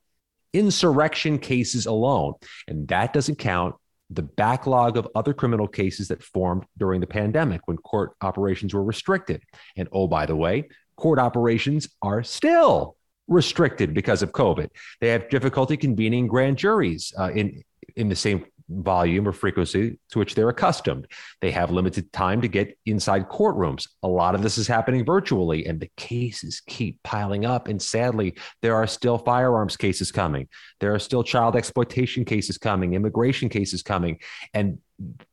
[0.53, 2.35] insurrection cases alone,
[2.69, 3.75] and that doesn't count
[4.11, 8.83] the backlog of other criminal cases that formed during the pandemic when court operations were
[8.83, 9.43] restricted.
[9.77, 12.97] And oh, by the way, court operations are still
[13.29, 14.69] restricted because of COVID.
[15.01, 17.63] They have difficulty convening grand juries uh, in
[17.97, 21.07] in the same volume or frequency to which they're accustomed.
[21.41, 23.89] They have limited time to get inside courtrooms.
[24.03, 27.69] A lot of this is happening virtually, and the cases keep piling up.
[27.69, 30.49] And sadly, there are still firearms cases coming.
[30.79, 34.21] There are still child exploitation cases coming, immigration cases coming,
[34.55, 34.79] and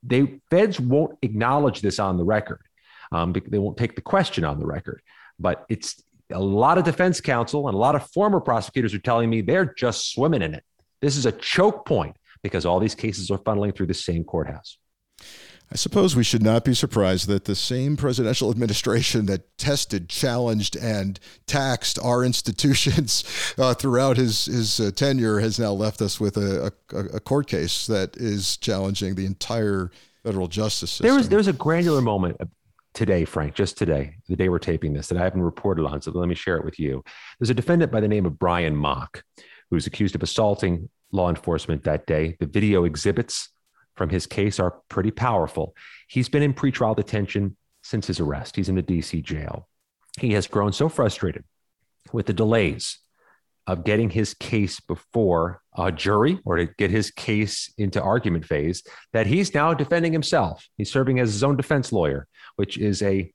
[0.04, 2.62] they feds won't acknowledge this on the record.
[3.12, 5.02] Um, they won't take the question on the record,
[5.40, 9.30] but it's a lot of defense counsel and a lot of former prosecutors are telling
[9.30, 10.64] me they're just swimming in it.
[11.02, 14.78] This is a choke point because all these cases are funneling through the same courthouse.
[15.72, 20.78] I suppose we should not be surprised that the same presidential administration that tested, challenged,
[20.78, 23.24] and taxed our institutions
[23.58, 27.48] uh, throughout his his uh, tenure has now left us with a, a, a, court
[27.48, 29.92] case that is challenging the entire
[30.24, 31.08] federal justice system.
[31.08, 32.38] There was there was a granular moment
[32.94, 36.02] today, Frank, just today, the day we're taping this, that I haven't reported on.
[36.02, 37.04] So let me share it with you.
[37.40, 39.24] There's a defendant by the name of Brian Mock
[39.70, 42.36] who's accused of assaulting law enforcement that day.
[42.40, 43.50] The video exhibits
[43.96, 45.76] from his case are pretty powerful.
[46.08, 48.56] He's been in pretrial detention since his arrest.
[48.56, 49.68] He's in the DC jail.
[50.20, 51.44] He has grown so frustrated
[52.12, 53.00] with the delays
[53.68, 58.82] of getting his case before a jury or to get his case into argument phase
[59.12, 60.68] that he's now defending himself.
[60.78, 63.32] He's serving as his own defense lawyer, which is a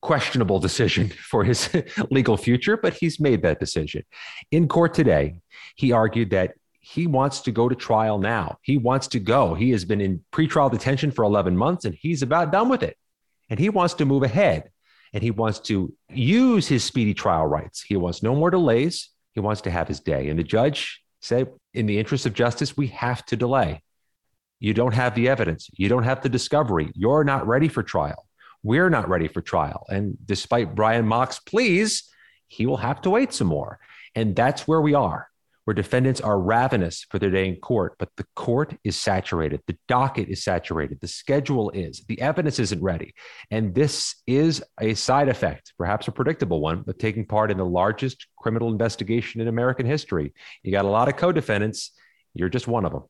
[0.00, 1.68] questionable decision for his
[2.10, 4.04] legal future, but he's made that decision.
[4.52, 5.40] In court today,
[5.74, 6.54] he argued that
[6.90, 8.56] he wants to go to trial now.
[8.62, 9.52] He wants to go.
[9.52, 12.96] He has been in pretrial detention for 11 months and he's about done with it.
[13.50, 14.70] And he wants to move ahead
[15.12, 17.82] and he wants to use his speedy trial rights.
[17.82, 19.10] He wants no more delays.
[19.34, 20.30] He wants to have his day.
[20.30, 23.82] And the judge said, in the interest of justice, we have to delay.
[24.58, 25.68] You don't have the evidence.
[25.76, 26.90] You don't have the discovery.
[26.94, 28.26] You're not ready for trial.
[28.62, 29.84] We're not ready for trial.
[29.90, 32.10] And despite Brian Mock's pleas,
[32.46, 33.78] he will have to wait some more.
[34.14, 35.27] And that's where we are
[35.68, 39.76] where defendants are ravenous for their day in court, but the court is saturated, the
[39.86, 43.12] docket is saturated, the schedule is, the evidence isn't ready.
[43.50, 47.66] And this is a side effect, perhaps a predictable one, of taking part in the
[47.66, 50.32] largest criminal investigation in American history.
[50.62, 51.90] You got a lot of co defendants,
[52.32, 53.02] you're just one of them.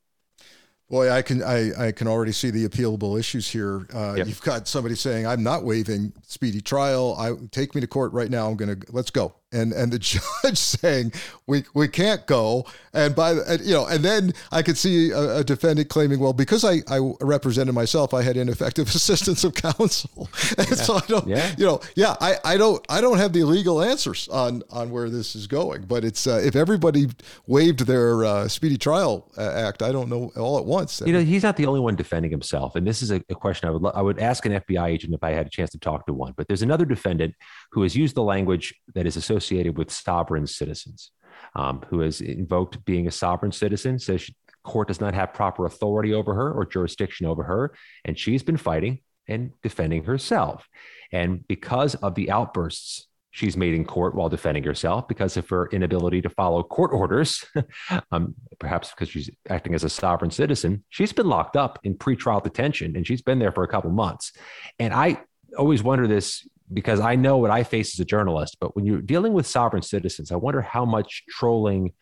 [0.90, 3.86] Boy, I can I, I can already see the appealable issues here.
[3.94, 4.26] Uh, yep.
[4.26, 7.14] You've got somebody saying, "I'm not waiving speedy trial.
[7.16, 8.48] I take me to court right now.
[8.48, 9.98] I'm going to let's go." And and the
[10.44, 11.12] judge saying
[11.46, 12.66] we we can't go.
[12.92, 16.32] And by the you know and then I could see a, a, defendant claiming well
[16.32, 20.28] because I I represented myself I had ineffective assistance of counsel.
[20.58, 20.76] And yeah.
[20.76, 21.54] so I don't yeah.
[21.56, 25.10] you know yeah I I don't I don't have the legal answers on on where
[25.10, 25.82] this is going.
[25.82, 27.08] But it's uh, if everybody
[27.46, 31.02] waived their uh, speedy trial uh, act I don't know all at once.
[31.04, 32.76] You know he's not the only one defending himself.
[32.76, 35.22] And this is a, a question I would I would ask an FBI agent if
[35.22, 36.34] I had a chance to talk to one.
[36.36, 37.34] But there's another defendant
[37.70, 41.10] who has used the language that is associated with sovereign citizens,
[41.54, 45.66] um, who has invoked being a sovereign citizen, says she, court does not have proper
[45.66, 47.74] authority over her or jurisdiction over her.
[48.04, 50.68] And she's been fighting and defending herself.
[51.12, 55.68] And because of the outbursts she's made in court while defending herself, because of her
[55.68, 57.44] inability to follow court orders,
[58.12, 62.42] um, perhaps because she's acting as a sovereign citizen, she's been locked up in pretrial
[62.42, 64.32] detention and she's been there for a couple months.
[64.78, 65.22] And I
[65.56, 68.56] always wonder this because I know what I face as a journalist.
[68.60, 71.92] But when you're dealing with sovereign citizens, I wonder how much trolling,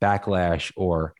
[0.00, 1.14] backlash, or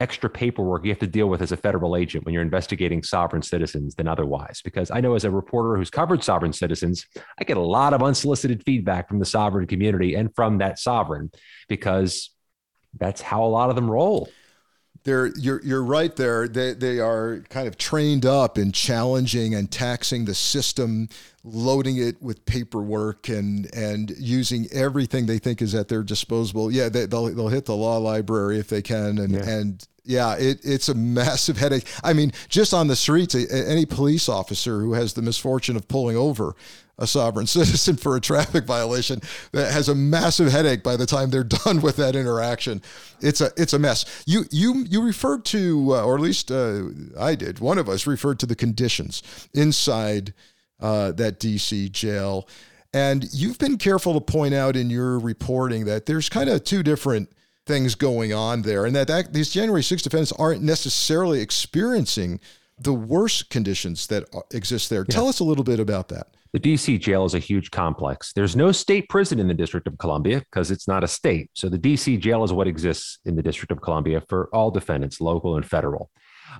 [0.00, 3.42] extra paperwork you have to deal with as a federal agent when you're investigating sovereign
[3.42, 4.60] citizens than otherwise.
[4.62, 7.06] Because I know as a reporter who's covered sovereign citizens,
[7.38, 11.30] I get a lot of unsolicited feedback from the sovereign community and from that sovereign
[11.68, 12.30] because
[12.98, 14.28] that's how a lot of them roll
[15.08, 16.46] they're you're you're right there.
[16.46, 21.08] They they are kind of trained up in challenging and taxing the system
[21.42, 26.70] loading it with paperwork and and using everything they think is at their disposal.
[26.70, 29.48] Yeah, they, will they'll hit the law library if they can, and yeah.
[29.48, 31.86] and yeah, it, it's a massive headache.
[32.02, 36.16] I mean, just on the streets, any police officer who has the misfortune of pulling
[36.16, 36.56] over
[36.98, 39.20] a sovereign citizen for a traffic violation
[39.52, 42.82] that has a massive headache by the time they're done with that interaction.
[43.20, 44.24] It's a it's a mess.
[44.26, 46.84] You you you referred to, uh, or at least uh,
[47.18, 47.60] I did.
[47.60, 49.22] One of us referred to the conditions
[49.54, 50.32] inside
[50.80, 52.48] uh, that DC jail.
[52.94, 56.82] And you've been careful to point out in your reporting that there's kind of two
[56.82, 57.28] different
[57.68, 62.40] things going on there, and that, that these January 6 defendants aren't necessarily experiencing
[62.80, 65.04] the worst conditions that uh, exist there.
[65.08, 65.14] Yeah.
[65.14, 66.28] Tell us a little bit about that.
[66.52, 68.32] The DC jail is a huge complex.
[68.32, 71.50] There's no state prison in the District of Columbia because it's not a state.
[71.52, 75.20] So the DC jail is what exists in the District of Columbia for all defendants,
[75.20, 76.10] local and federal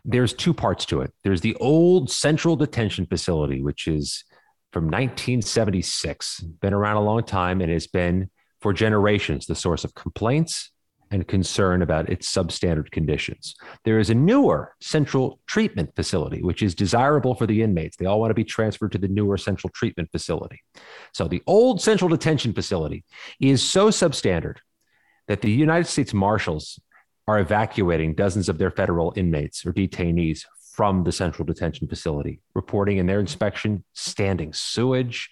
[0.04, 1.12] there's two parts to it.
[1.24, 4.24] There's the old central detention facility, which is
[4.72, 8.30] from 1976, been around a long time and has been
[8.60, 10.70] for generations the source of complaints
[11.10, 13.54] and concern about its substandard conditions.
[13.84, 17.96] There is a newer central treatment facility, which is desirable for the inmates.
[17.96, 20.62] They all want to be transferred to the newer central treatment facility.
[21.12, 23.04] So the old central detention facility
[23.40, 24.56] is so substandard
[25.28, 26.80] that the United States Marshals
[27.26, 32.98] are evacuating dozens of their federal inmates or detainees from the central detention facility, reporting
[32.98, 35.30] in their inspection standing sewage,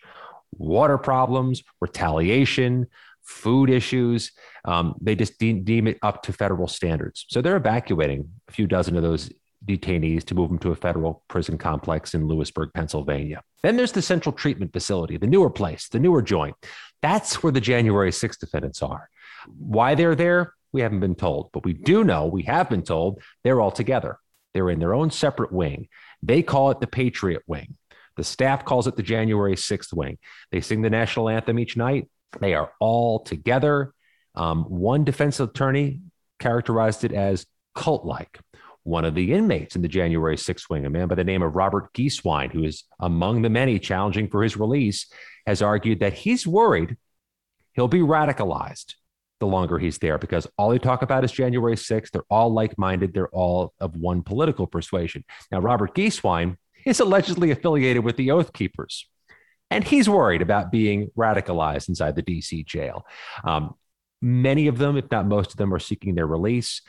[0.58, 2.86] water problems, retaliation,
[3.26, 4.32] food issues.
[4.64, 7.26] Um, they just de- deem it up to federal standards.
[7.28, 9.30] So they're evacuating a few dozen of those
[9.64, 13.42] detainees to move them to a federal prison complex in Lewisburg, Pennsylvania.
[13.62, 16.54] Then there's the central treatment facility, the newer place, the newer joint.
[17.02, 19.08] That's where the January 6th defendants are.
[19.58, 20.54] Why they're there?
[20.72, 24.18] We haven't been told, but we do know, we have been told, they're all together.
[24.54, 25.88] They're in their own separate wing.
[26.22, 27.76] They call it the Patriot Wing.
[28.16, 30.18] The staff calls it the January 6th Wing.
[30.50, 32.08] They sing the national anthem each night.
[32.40, 33.92] They are all together.
[34.34, 36.00] Um, one defense attorney
[36.38, 38.38] characterized it as cult like.
[38.82, 41.56] One of the inmates in the January 6th wing, a man by the name of
[41.56, 45.06] Robert Gieswein, who is among the many challenging for his release,
[45.46, 46.96] has argued that he's worried
[47.76, 48.94] he'll be radicalized
[49.38, 52.10] the longer he's there because all they talk about is January 6th.
[52.10, 55.24] They're all like minded, they're all of one political persuasion.
[55.52, 59.08] Now, Robert Gieswein is allegedly affiliated with the Oath Keepers,
[59.70, 63.06] and he's worried about being radicalized inside the DC jail.
[63.44, 63.74] Um,
[64.22, 66.82] many of them, if not most of them, are seeking their release.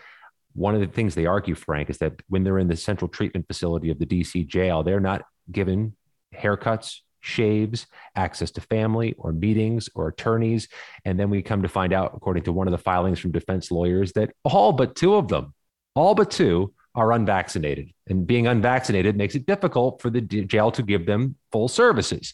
[0.54, 3.48] One of the things they argue, Frank, is that when they're in the central treatment
[3.48, 5.96] facility of the DC jail, they're not given
[6.36, 10.68] haircuts, shaves, access to family or meetings or attorneys.
[11.04, 13.72] And then we come to find out, according to one of the filings from defense
[13.72, 15.54] lawyers, that all but two of them,
[15.96, 17.92] all but two, are unvaccinated.
[18.08, 22.34] And being unvaccinated makes it difficult for the jail to give them full services.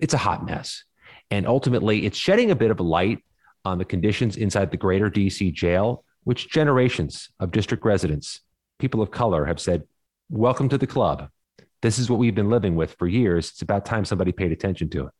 [0.00, 0.84] It's a hot mess.
[1.30, 3.20] And ultimately, it's shedding a bit of light
[3.64, 8.40] on the conditions inside the greater DC jail, which generations of district residents,
[8.78, 9.84] people of color, have said,
[10.28, 11.28] Welcome to the club
[11.82, 13.50] this is what we've been living with for years.
[13.50, 15.12] It's about time somebody paid attention to it.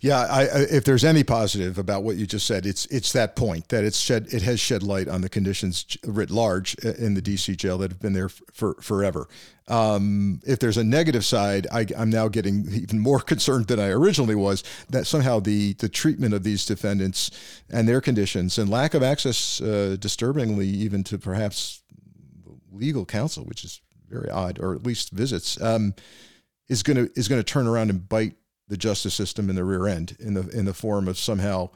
[0.00, 3.36] Yeah, I, I, if there's any positive about what you just said, it's it's that
[3.36, 7.22] point that it's shed it has shed light on the conditions writ large in the
[7.22, 9.28] DC jail that have been there for forever.
[9.66, 13.88] Um, if there's a negative side, I, am now getting even more concerned than I
[13.88, 17.30] originally was that somehow the the treatment of these defendants
[17.70, 21.82] and their conditions and lack of access, uh, disturbingly even to perhaps
[22.72, 25.94] legal counsel, which is very odd, or at least visits, um,
[26.68, 28.34] is going to is going to turn around and bite
[28.68, 31.70] the justice system in the rear end in the in the form of somehow.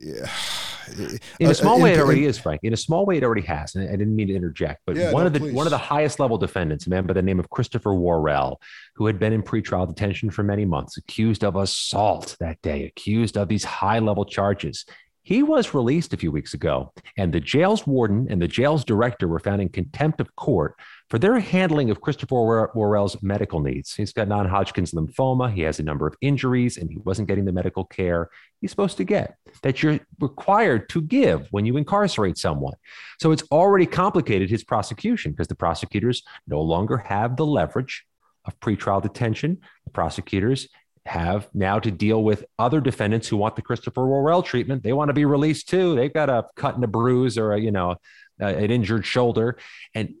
[0.00, 2.60] in a uh, small uh, way, it already is, Frank.
[2.62, 3.74] In a small way, it already has.
[3.74, 5.52] And I didn't mean to interject, but yeah, one no, of the please.
[5.52, 8.60] one of the highest level defendants, a man by the name of Christopher Worrell,
[8.94, 13.36] who had been in pretrial detention for many months, accused of assault that day, accused
[13.36, 14.86] of these high level charges.
[15.28, 19.28] He was released a few weeks ago, and the jail's warden and the jail's director
[19.28, 20.74] were found in contempt of court
[21.10, 23.92] for their handling of Christopher Worrell's medical needs.
[23.92, 27.44] He's got non Hodgkin's lymphoma, he has a number of injuries, and he wasn't getting
[27.44, 28.30] the medical care
[28.62, 32.76] he's supposed to get that you're required to give when you incarcerate someone.
[33.20, 38.06] So it's already complicated his prosecution because the prosecutors no longer have the leverage
[38.46, 39.58] of pretrial detention.
[39.84, 40.68] The prosecutors
[41.08, 44.82] have now to deal with other defendants who want the Christopher Worrell treatment.
[44.82, 45.96] They want to be released too.
[45.96, 47.96] They've got a cut and a bruise or a, you know,
[48.38, 49.58] an injured shoulder.
[49.94, 50.14] And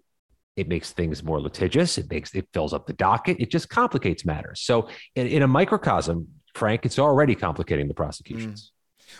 [0.56, 1.98] it makes things more litigious.
[1.98, 3.38] It makes it fills up the docket.
[3.38, 4.60] It just complicates matters.
[4.60, 8.64] So in, in a microcosm, Frank, it's already complicating the prosecutions.
[8.64, 8.77] Mm.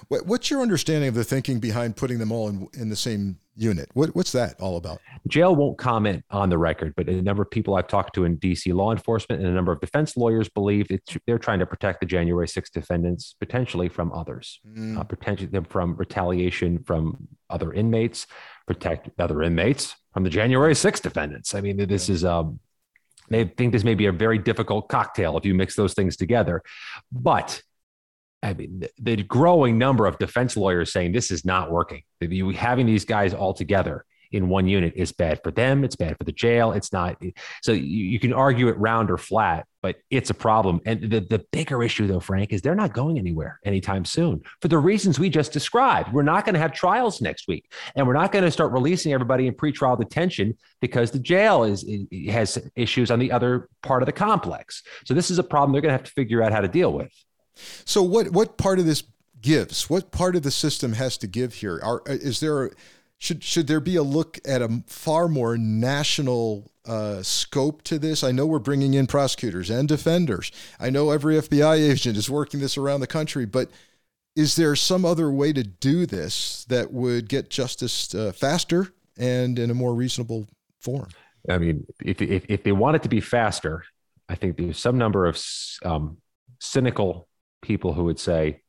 [0.09, 3.91] What's your understanding of the thinking behind putting them all in, in the same unit?
[3.95, 5.01] What, what's that all about?
[5.27, 8.39] Jail won't comment on the record, but a number of people I've talked to in
[8.39, 10.87] DC law enforcement and a number of defense lawyers believe
[11.27, 14.99] they're trying to protect the January 6 defendants potentially from others, mm.
[14.99, 18.27] uh, protect them from retaliation from other inmates,
[18.67, 21.55] protect other inmates from the January 6 defendants.
[21.55, 22.15] I mean, this yeah.
[22.15, 22.61] is um,
[23.31, 26.63] they think this may be a very difficult cocktail if you mix those things together.
[27.13, 27.63] But
[28.43, 32.03] I mean, the, growing number of defense lawyers saying this is not working.
[32.21, 35.85] You having these guys all together in one unit is bad for them.
[35.85, 36.73] It's bad for the jail.
[36.73, 37.21] It's not.
[37.63, 40.81] So you, you, can argue it round or flat, but it's a problem.
[40.85, 44.69] And the, the bigger issue, though, Frank, is they're not going anywhere anytime soon for
[44.69, 46.13] the reasons we just described.
[46.13, 49.13] We're not going to have trials next week, and we're not going to start releasing
[49.13, 51.87] everybody in pretrial detention because the jail is
[52.29, 54.83] has issues on the other part of the complex.
[55.07, 56.93] So this is a problem they're going to have to figure out how to deal
[56.93, 57.13] with.
[57.85, 59.05] So what what part of this
[59.41, 59.89] gives?
[59.89, 61.81] What part of the system has to give here?
[61.83, 62.71] Are, is there a,
[63.19, 68.23] should should there be a look at a far more national uh, scope to this?
[68.23, 70.53] I know we're bringing in prosecutors and defenders.
[70.79, 73.71] I know every FBI agent is working this around the country, but
[74.37, 79.59] is there some other way to do this that would get justice uh, faster and
[79.59, 80.47] in a more reasonable
[80.81, 81.09] form?
[81.49, 83.85] I mean, if, if, if they want it to be faster,
[84.29, 85.43] I think there's some number of
[85.85, 86.19] um,
[86.61, 87.28] cynical
[87.63, 88.63] people who would say,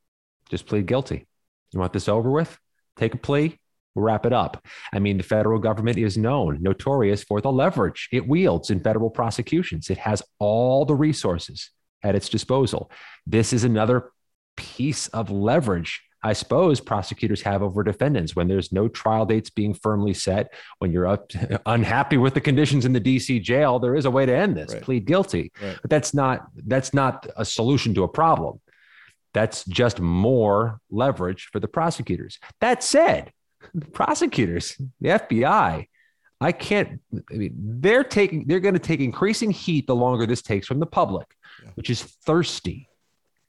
[0.49, 1.27] just plead guilty.
[1.71, 2.57] You want this over with?
[2.97, 3.57] Take a plea,
[3.95, 4.65] we'll wrap it up.
[4.91, 9.09] I mean, the federal government is known, notorious for the leverage it wields in federal
[9.09, 9.89] prosecutions.
[9.89, 11.69] It has all the resources
[12.03, 12.91] at its disposal.
[13.25, 14.11] This is another
[14.57, 19.73] piece of leverage I suppose prosecutors have over defendants when there's no trial dates being
[19.73, 21.31] firmly set, when you're up,
[21.65, 24.73] unhappy with the conditions in the DC jail, there is a way to end this.
[24.73, 24.81] Right.
[24.81, 25.51] Plead guilty.
[25.61, 25.77] Right.
[25.81, 28.59] But that's not that's not a solution to a problem.
[29.33, 32.39] That's just more leverage for the prosecutors.
[32.61, 33.31] That said,
[33.73, 35.85] the prosecutors, the FBI,
[36.41, 40.41] I can't, I mean, they're taking, they're going to take increasing heat the longer this
[40.41, 41.27] takes from the public,
[41.63, 41.71] yeah.
[41.75, 42.87] which is thirsty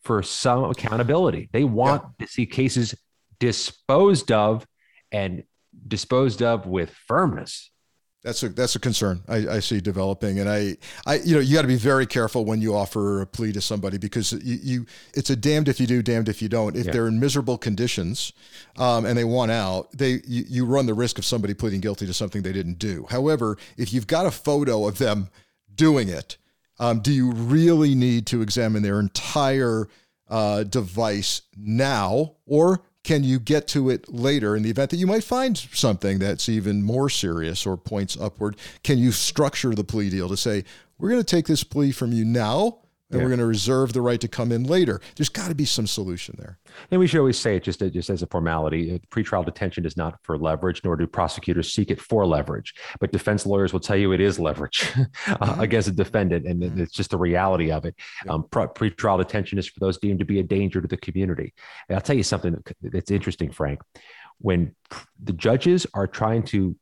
[0.02, 1.48] for some accountability.
[1.52, 2.26] They want yeah.
[2.26, 2.94] to see cases
[3.38, 4.66] disposed of
[5.12, 5.44] and
[5.86, 7.70] disposed of with firmness.
[8.22, 11.54] That's a that's a concern I, I see developing, and I I you know you
[11.54, 14.86] got to be very careful when you offer a plea to somebody because you, you
[15.14, 16.76] it's a damned if you do, damned if you don't.
[16.76, 16.92] If yeah.
[16.92, 18.34] they're in miserable conditions,
[18.76, 22.06] um, and they want out, they you, you run the risk of somebody pleading guilty
[22.06, 23.06] to something they didn't do.
[23.08, 25.30] However, if you've got a photo of them
[25.74, 26.36] doing it,
[26.78, 29.88] um, do you really need to examine their entire
[30.28, 35.06] uh, device now, or can you get to it later in the event that you
[35.06, 38.56] might find something that's even more serious or points upward?
[38.82, 40.64] Can you structure the plea deal to say,
[40.98, 42.78] we're going to take this plea from you now
[43.10, 43.24] and yeah.
[43.24, 45.00] we're going to reserve the right to come in later.
[45.16, 46.58] There's got to be some solution there.
[46.90, 48.94] And we should always say it just, just as a formality.
[48.94, 52.74] Uh, pretrial detention is not for leverage, nor do prosecutors seek it for leverage.
[53.00, 54.92] But defense lawyers will tell you it is leverage
[55.26, 56.80] uh, against a defendant, and mm-hmm.
[56.80, 57.96] it's just the reality of it.
[58.24, 58.32] Yeah.
[58.32, 61.52] Um, pretrial detention is for those deemed to be a danger to the community.
[61.88, 63.80] And I'll tell you something that's interesting, Frank.
[64.38, 64.74] When
[65.22, 66.76] the judges are trying to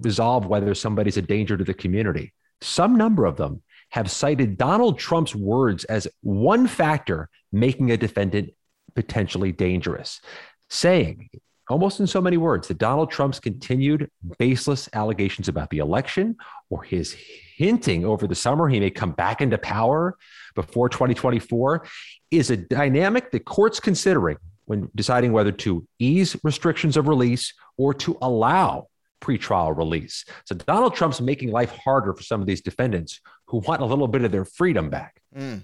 [0.00, 4.98] resolve whether somebody's a danger to the community, some number of them have cited Donald
[4.98, 8.50] Trump's words as one factor making a defendant
[8.94, 10.20] potentially dangerous,
[10.68, 11.28] saying,
[11.68, 16.36] almost in so many words, that Donald Trump's continued baseless allegations about the election
[16.70, 17.16] or his
[17.56, 20.16] hinting over the summer he may come back into power
[20.54, 21.86] before 2024
[22.30, 24.36] is a dynamic that courts considering
[24.66, 28.86] when deciding whether to ease restrictions of release or to allow
[29.20, 30.24] pretrial release.
[30.44, 34.08] So Donald Trump's making life harder for some of these defendants who want a little
[34.08, 35.20] bit of their freedom back.
[35.36, 35.62] Mm.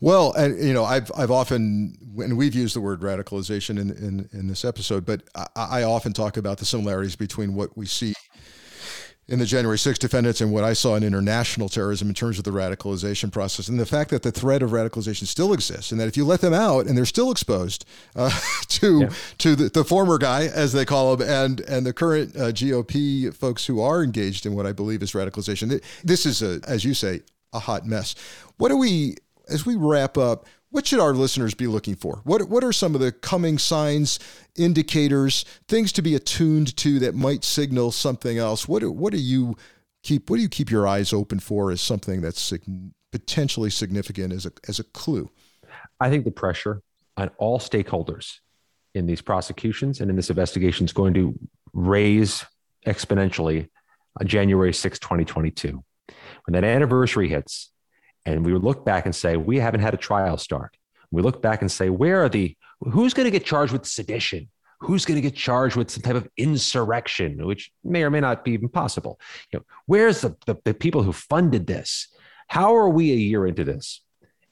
[0.00, 4.28] Well, and you know, I've I've often and we've used the word radicalization in in,
[4.32, 8.12] in this episode, but I, I often talk about the similarities between what we see
[9.28, 12.44] in the January 6 defendants and what I saw in international terrorism in terms of
[12.44, 16.06] the radicalization process and the fact that the threat of radicalization still exists and that
[16.06, 18.30] if you let them out and they're still exposed uh,
[18.68, 19.10] to yeah.
[19.38, 23.34] to the, the, former guy as they call him and and the current uh, GOP
[23.34, 26.94] folks who are engaged in what I believe is radicalization this is a as you
[26.94, 27.22] say
[27.52, 28.14] a hot mess
[28.58, 29.16] what do we
[29.48, 30.46] as we wrap up
[30.76, 32.20] what should our listeners be looking for?
[32.24, 34.18] What, what are some of the coming signs,
[34.56, 38.68] indicators, things to be attuned to that might signal something else?
[38.68, 39.56] What do, what do you
[40.02, 42.52] keep what do you keep your eyes open for as something that's
[43.10, 45.30] potentially significant as a, as a clue?
[45.98, 46.82] I think the pressure
[47.16, 48.34] on all stakeholders
[48.94, 51.38] in these prosecutions and in this investigation is going to
[51.72, 52.44] raise
[52.86, 53.70] exponentially
[54.20, 55.82] on January 6, 2022.
[56.44, 57.70] When that anniversary hits,
[58.26, 60.76] and we look back and say, we haven't had a trial start.
[61.12, 64.48] We look back and say, where are the, who's going to get charged with sedition?
[64.80, 68.44] Who's going to get charged with some type of insurrection, which may or may not
[68.44, 69.18] be even possible?
[69.50, 72.08] You know, where's the, the, the people who funded this?
[72.48, 74.02] How are we a year into this?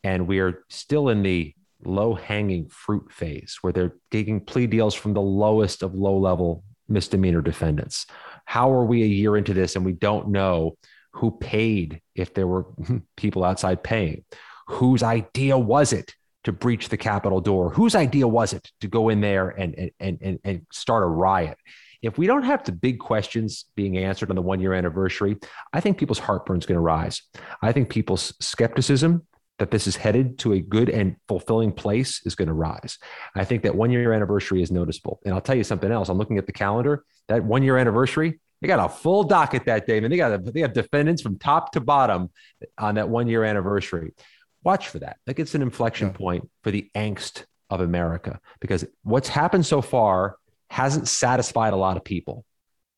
[0.03, 1.53] And we are still in the
[1.85, 6.65] low hanging fruit phase where they're taking plea deals from the lowest of low level
[6.89, 8.07] misdemeanor defendants.
[8.47, 10.77] How are we a year into this and we don't know
[11.15, 12.67] who paid if there were
[13.17, 14.25] people outside paying?
[14.69, 17.71] Whose idea was it to breach the Capitol door?
[17.71, 21.59] Whose idea was it to go in there and, and, and, and start a riot?
[22.03, 25.37] If we don't have the big questions being answered on the one year anniversary,
[25.73, 27.23] I think people's heartburn is going to rise.
[27.63, 29.27] I think people's skepticism
[29.59, 32.99] that this is headed to a good and fulfilling place is going to rise.
[33.35, 35.21] I think that one year anniversary is noticeable.
[35.25, 36.09] And I'll tell you something else.
[36.09, 37.05] I'm looking at the calendar.
[37.29, 40.39] That one year anniversary, they got a full docket that day, and they got a,
[40.39, 42.31] they have defendants from top to bottom
[42.79, 44.15] on that one year anniversary.
[44.63, 45.19] Watch for that.
[45.27, 46.17] Like it's an inflection yeah.
[46.17, 50.37] point for the angst of America because what's happened so far
[50.71, 52.47] hasn't satisfied a lot of people.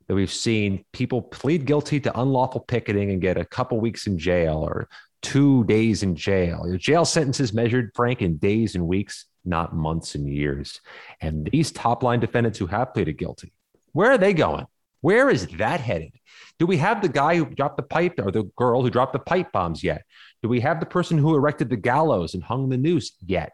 [0.07, 4.19] That we've seen people plead guilty to unlawful picketing and get a couple weeks in
[4.19, 4.89] jail or
[5.21, 6.63] two days in jail.
[6.69, 10.81] Your jail sentences measured, Frank, in days and weeks, not months and years.
[11.21, 13.53] And these top line defendants who have pleaded guilty,
[13.91, 14.67] where are they going?
[15.07, 16.15] Where is that headed?
[16.59, 19.21] Do we have the guy who dropped the pipe or the girl who dropped the
[19.21, 20.03] pipe bombs yet?
[20.43, 23.53] Do we have the person who erected the gallows and hung the noose yet?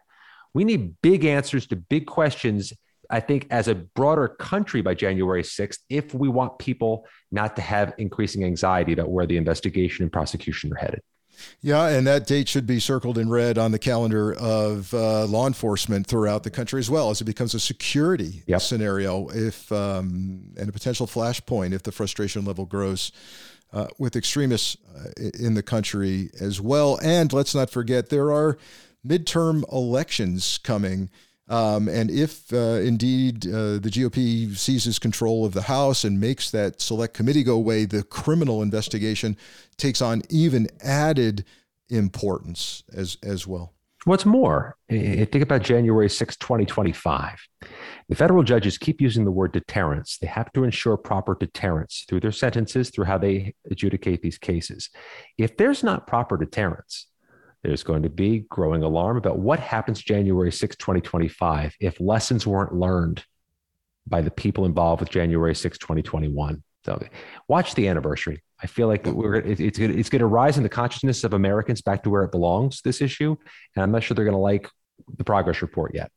[0.54, 2.72] We need big answers to big questions,
[3.10, 7.60] I think, as a broader country by January 6th, if we want people not to
[7.60, 11.02] have increasing anxiety about where the investigation and prosecution are headed.
[11.60, 15.46] Yeah, and that date should be circled in red on the calendar of uh, law
[15.46, 18.60] enforcement throughout the country as well, as it becomes a security yep.
[18.60, 19.28] scenario.
[19.28, 23.12] If um, and a potential flashpoint if the frustration level grows.
[23.74, 26.98] Uh, with extremists uh, in the country as well.
[27.02, 28.58] And let's not forget, there are
[29.02, 31.08] midterm elections coming
[31.52, 36.50] um, and if uh, indeed uh, the GOP seizes control of the House and makes
[36.50, 39.36] that select committee go away, the criminal investigation
[39.76, 41.44] takes on even added
[41.90, 43.74] importance as, as well.
[44.06, 47.38] What's more, think about January 6, 2025.
[48.08, 50.16] The federal judges keep using the word deterrence.
[50.18, 54.88] They have to ensure proper deterrence through their sentences, through how they adjudicate these cases.
[55.36, 57.08] If there's not proper deterrence,
[57.62, 62.74] there's going to be growing alarm about what happens January 6, 2025, if lessons weren't
[62.74, 63.24] learned
[64.06, 66.62] by the people involved with January 6, 2021.
[66.84, 67.00] So
[67.46, 68.42] watch the anniversary.
[68.60, 71.82] I feel like we're, it's, it's, it's going to rise in the consciousness of Americans
[71.82, 73.36] back to where it belongs, this issue.
[73.76, 74.68] And I'm not sure they're going to like
[75.16, 76.10] the progress report yet.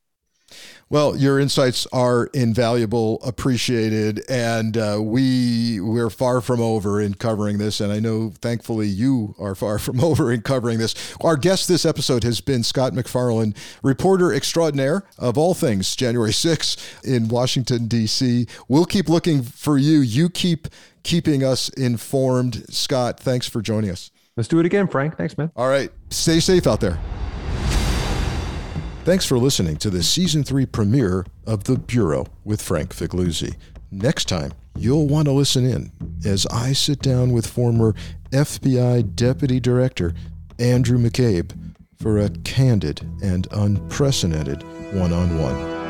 [0.87, 7.57] Well, your insights are invaluable, appreciated, and uh, we we're far from over in covering
[7.57, 7.81] this.
[7.81, 10.93] And I know, thankfully, you are far from over in covering this.
[11.21, 17.01] Our guest this episode has been Scott MacFarlane, reporter extraordinaire of all things January 6
[17.03, 18.47] in Washington D.C.
[18.67, 19.99] We'll keep looking for you.
[19.99, 20.67] You keep
[21.01, 22.65] keeping us informed.
[22.73, 24.11] Scott, thanks for joining us.
[24.37, 25.17] Let's do it again, Frank.
[25.17, 25.51] Thanks, man.
[25.55, 26.99] All right, stay safe out there.
[29.05, 33.55] Thanks for listening to the season three premiere of The Bureau with Frank Figliuzzi.
[33.91, 35.91] Next time, you'll want to listen in
[36.25, 37.93] as I sit down with former
[38.31, 40.15] FBI Deputy Director
[40.57, 41.51] Andrew McCabe
[42.01, 44.63] for a candid and unprecedented
[44.95, 45.84] one on one.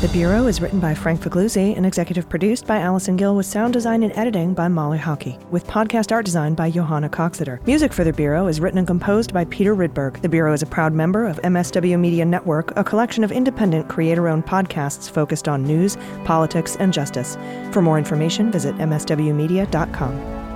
[0.00, 3.72] The Bureau is written by Frank Figliuzzi and executive produced by Allison Gill with sound
[3.72, 7.58] design and editing by Molly Hockey, with podcast art design by Johanna Coxeter.
[7.66, 10.22] Music for The Bureau is written and composed by Peter Rydberg.
[10.22, 14.46] The Bureau is a proud member of MSW Media Network, a collection of independent creator-owned
[14.46, 17.36] podcasts focused on news, politics, and justice.
[17.72, 20.47] For more information, visit mswmedia.com.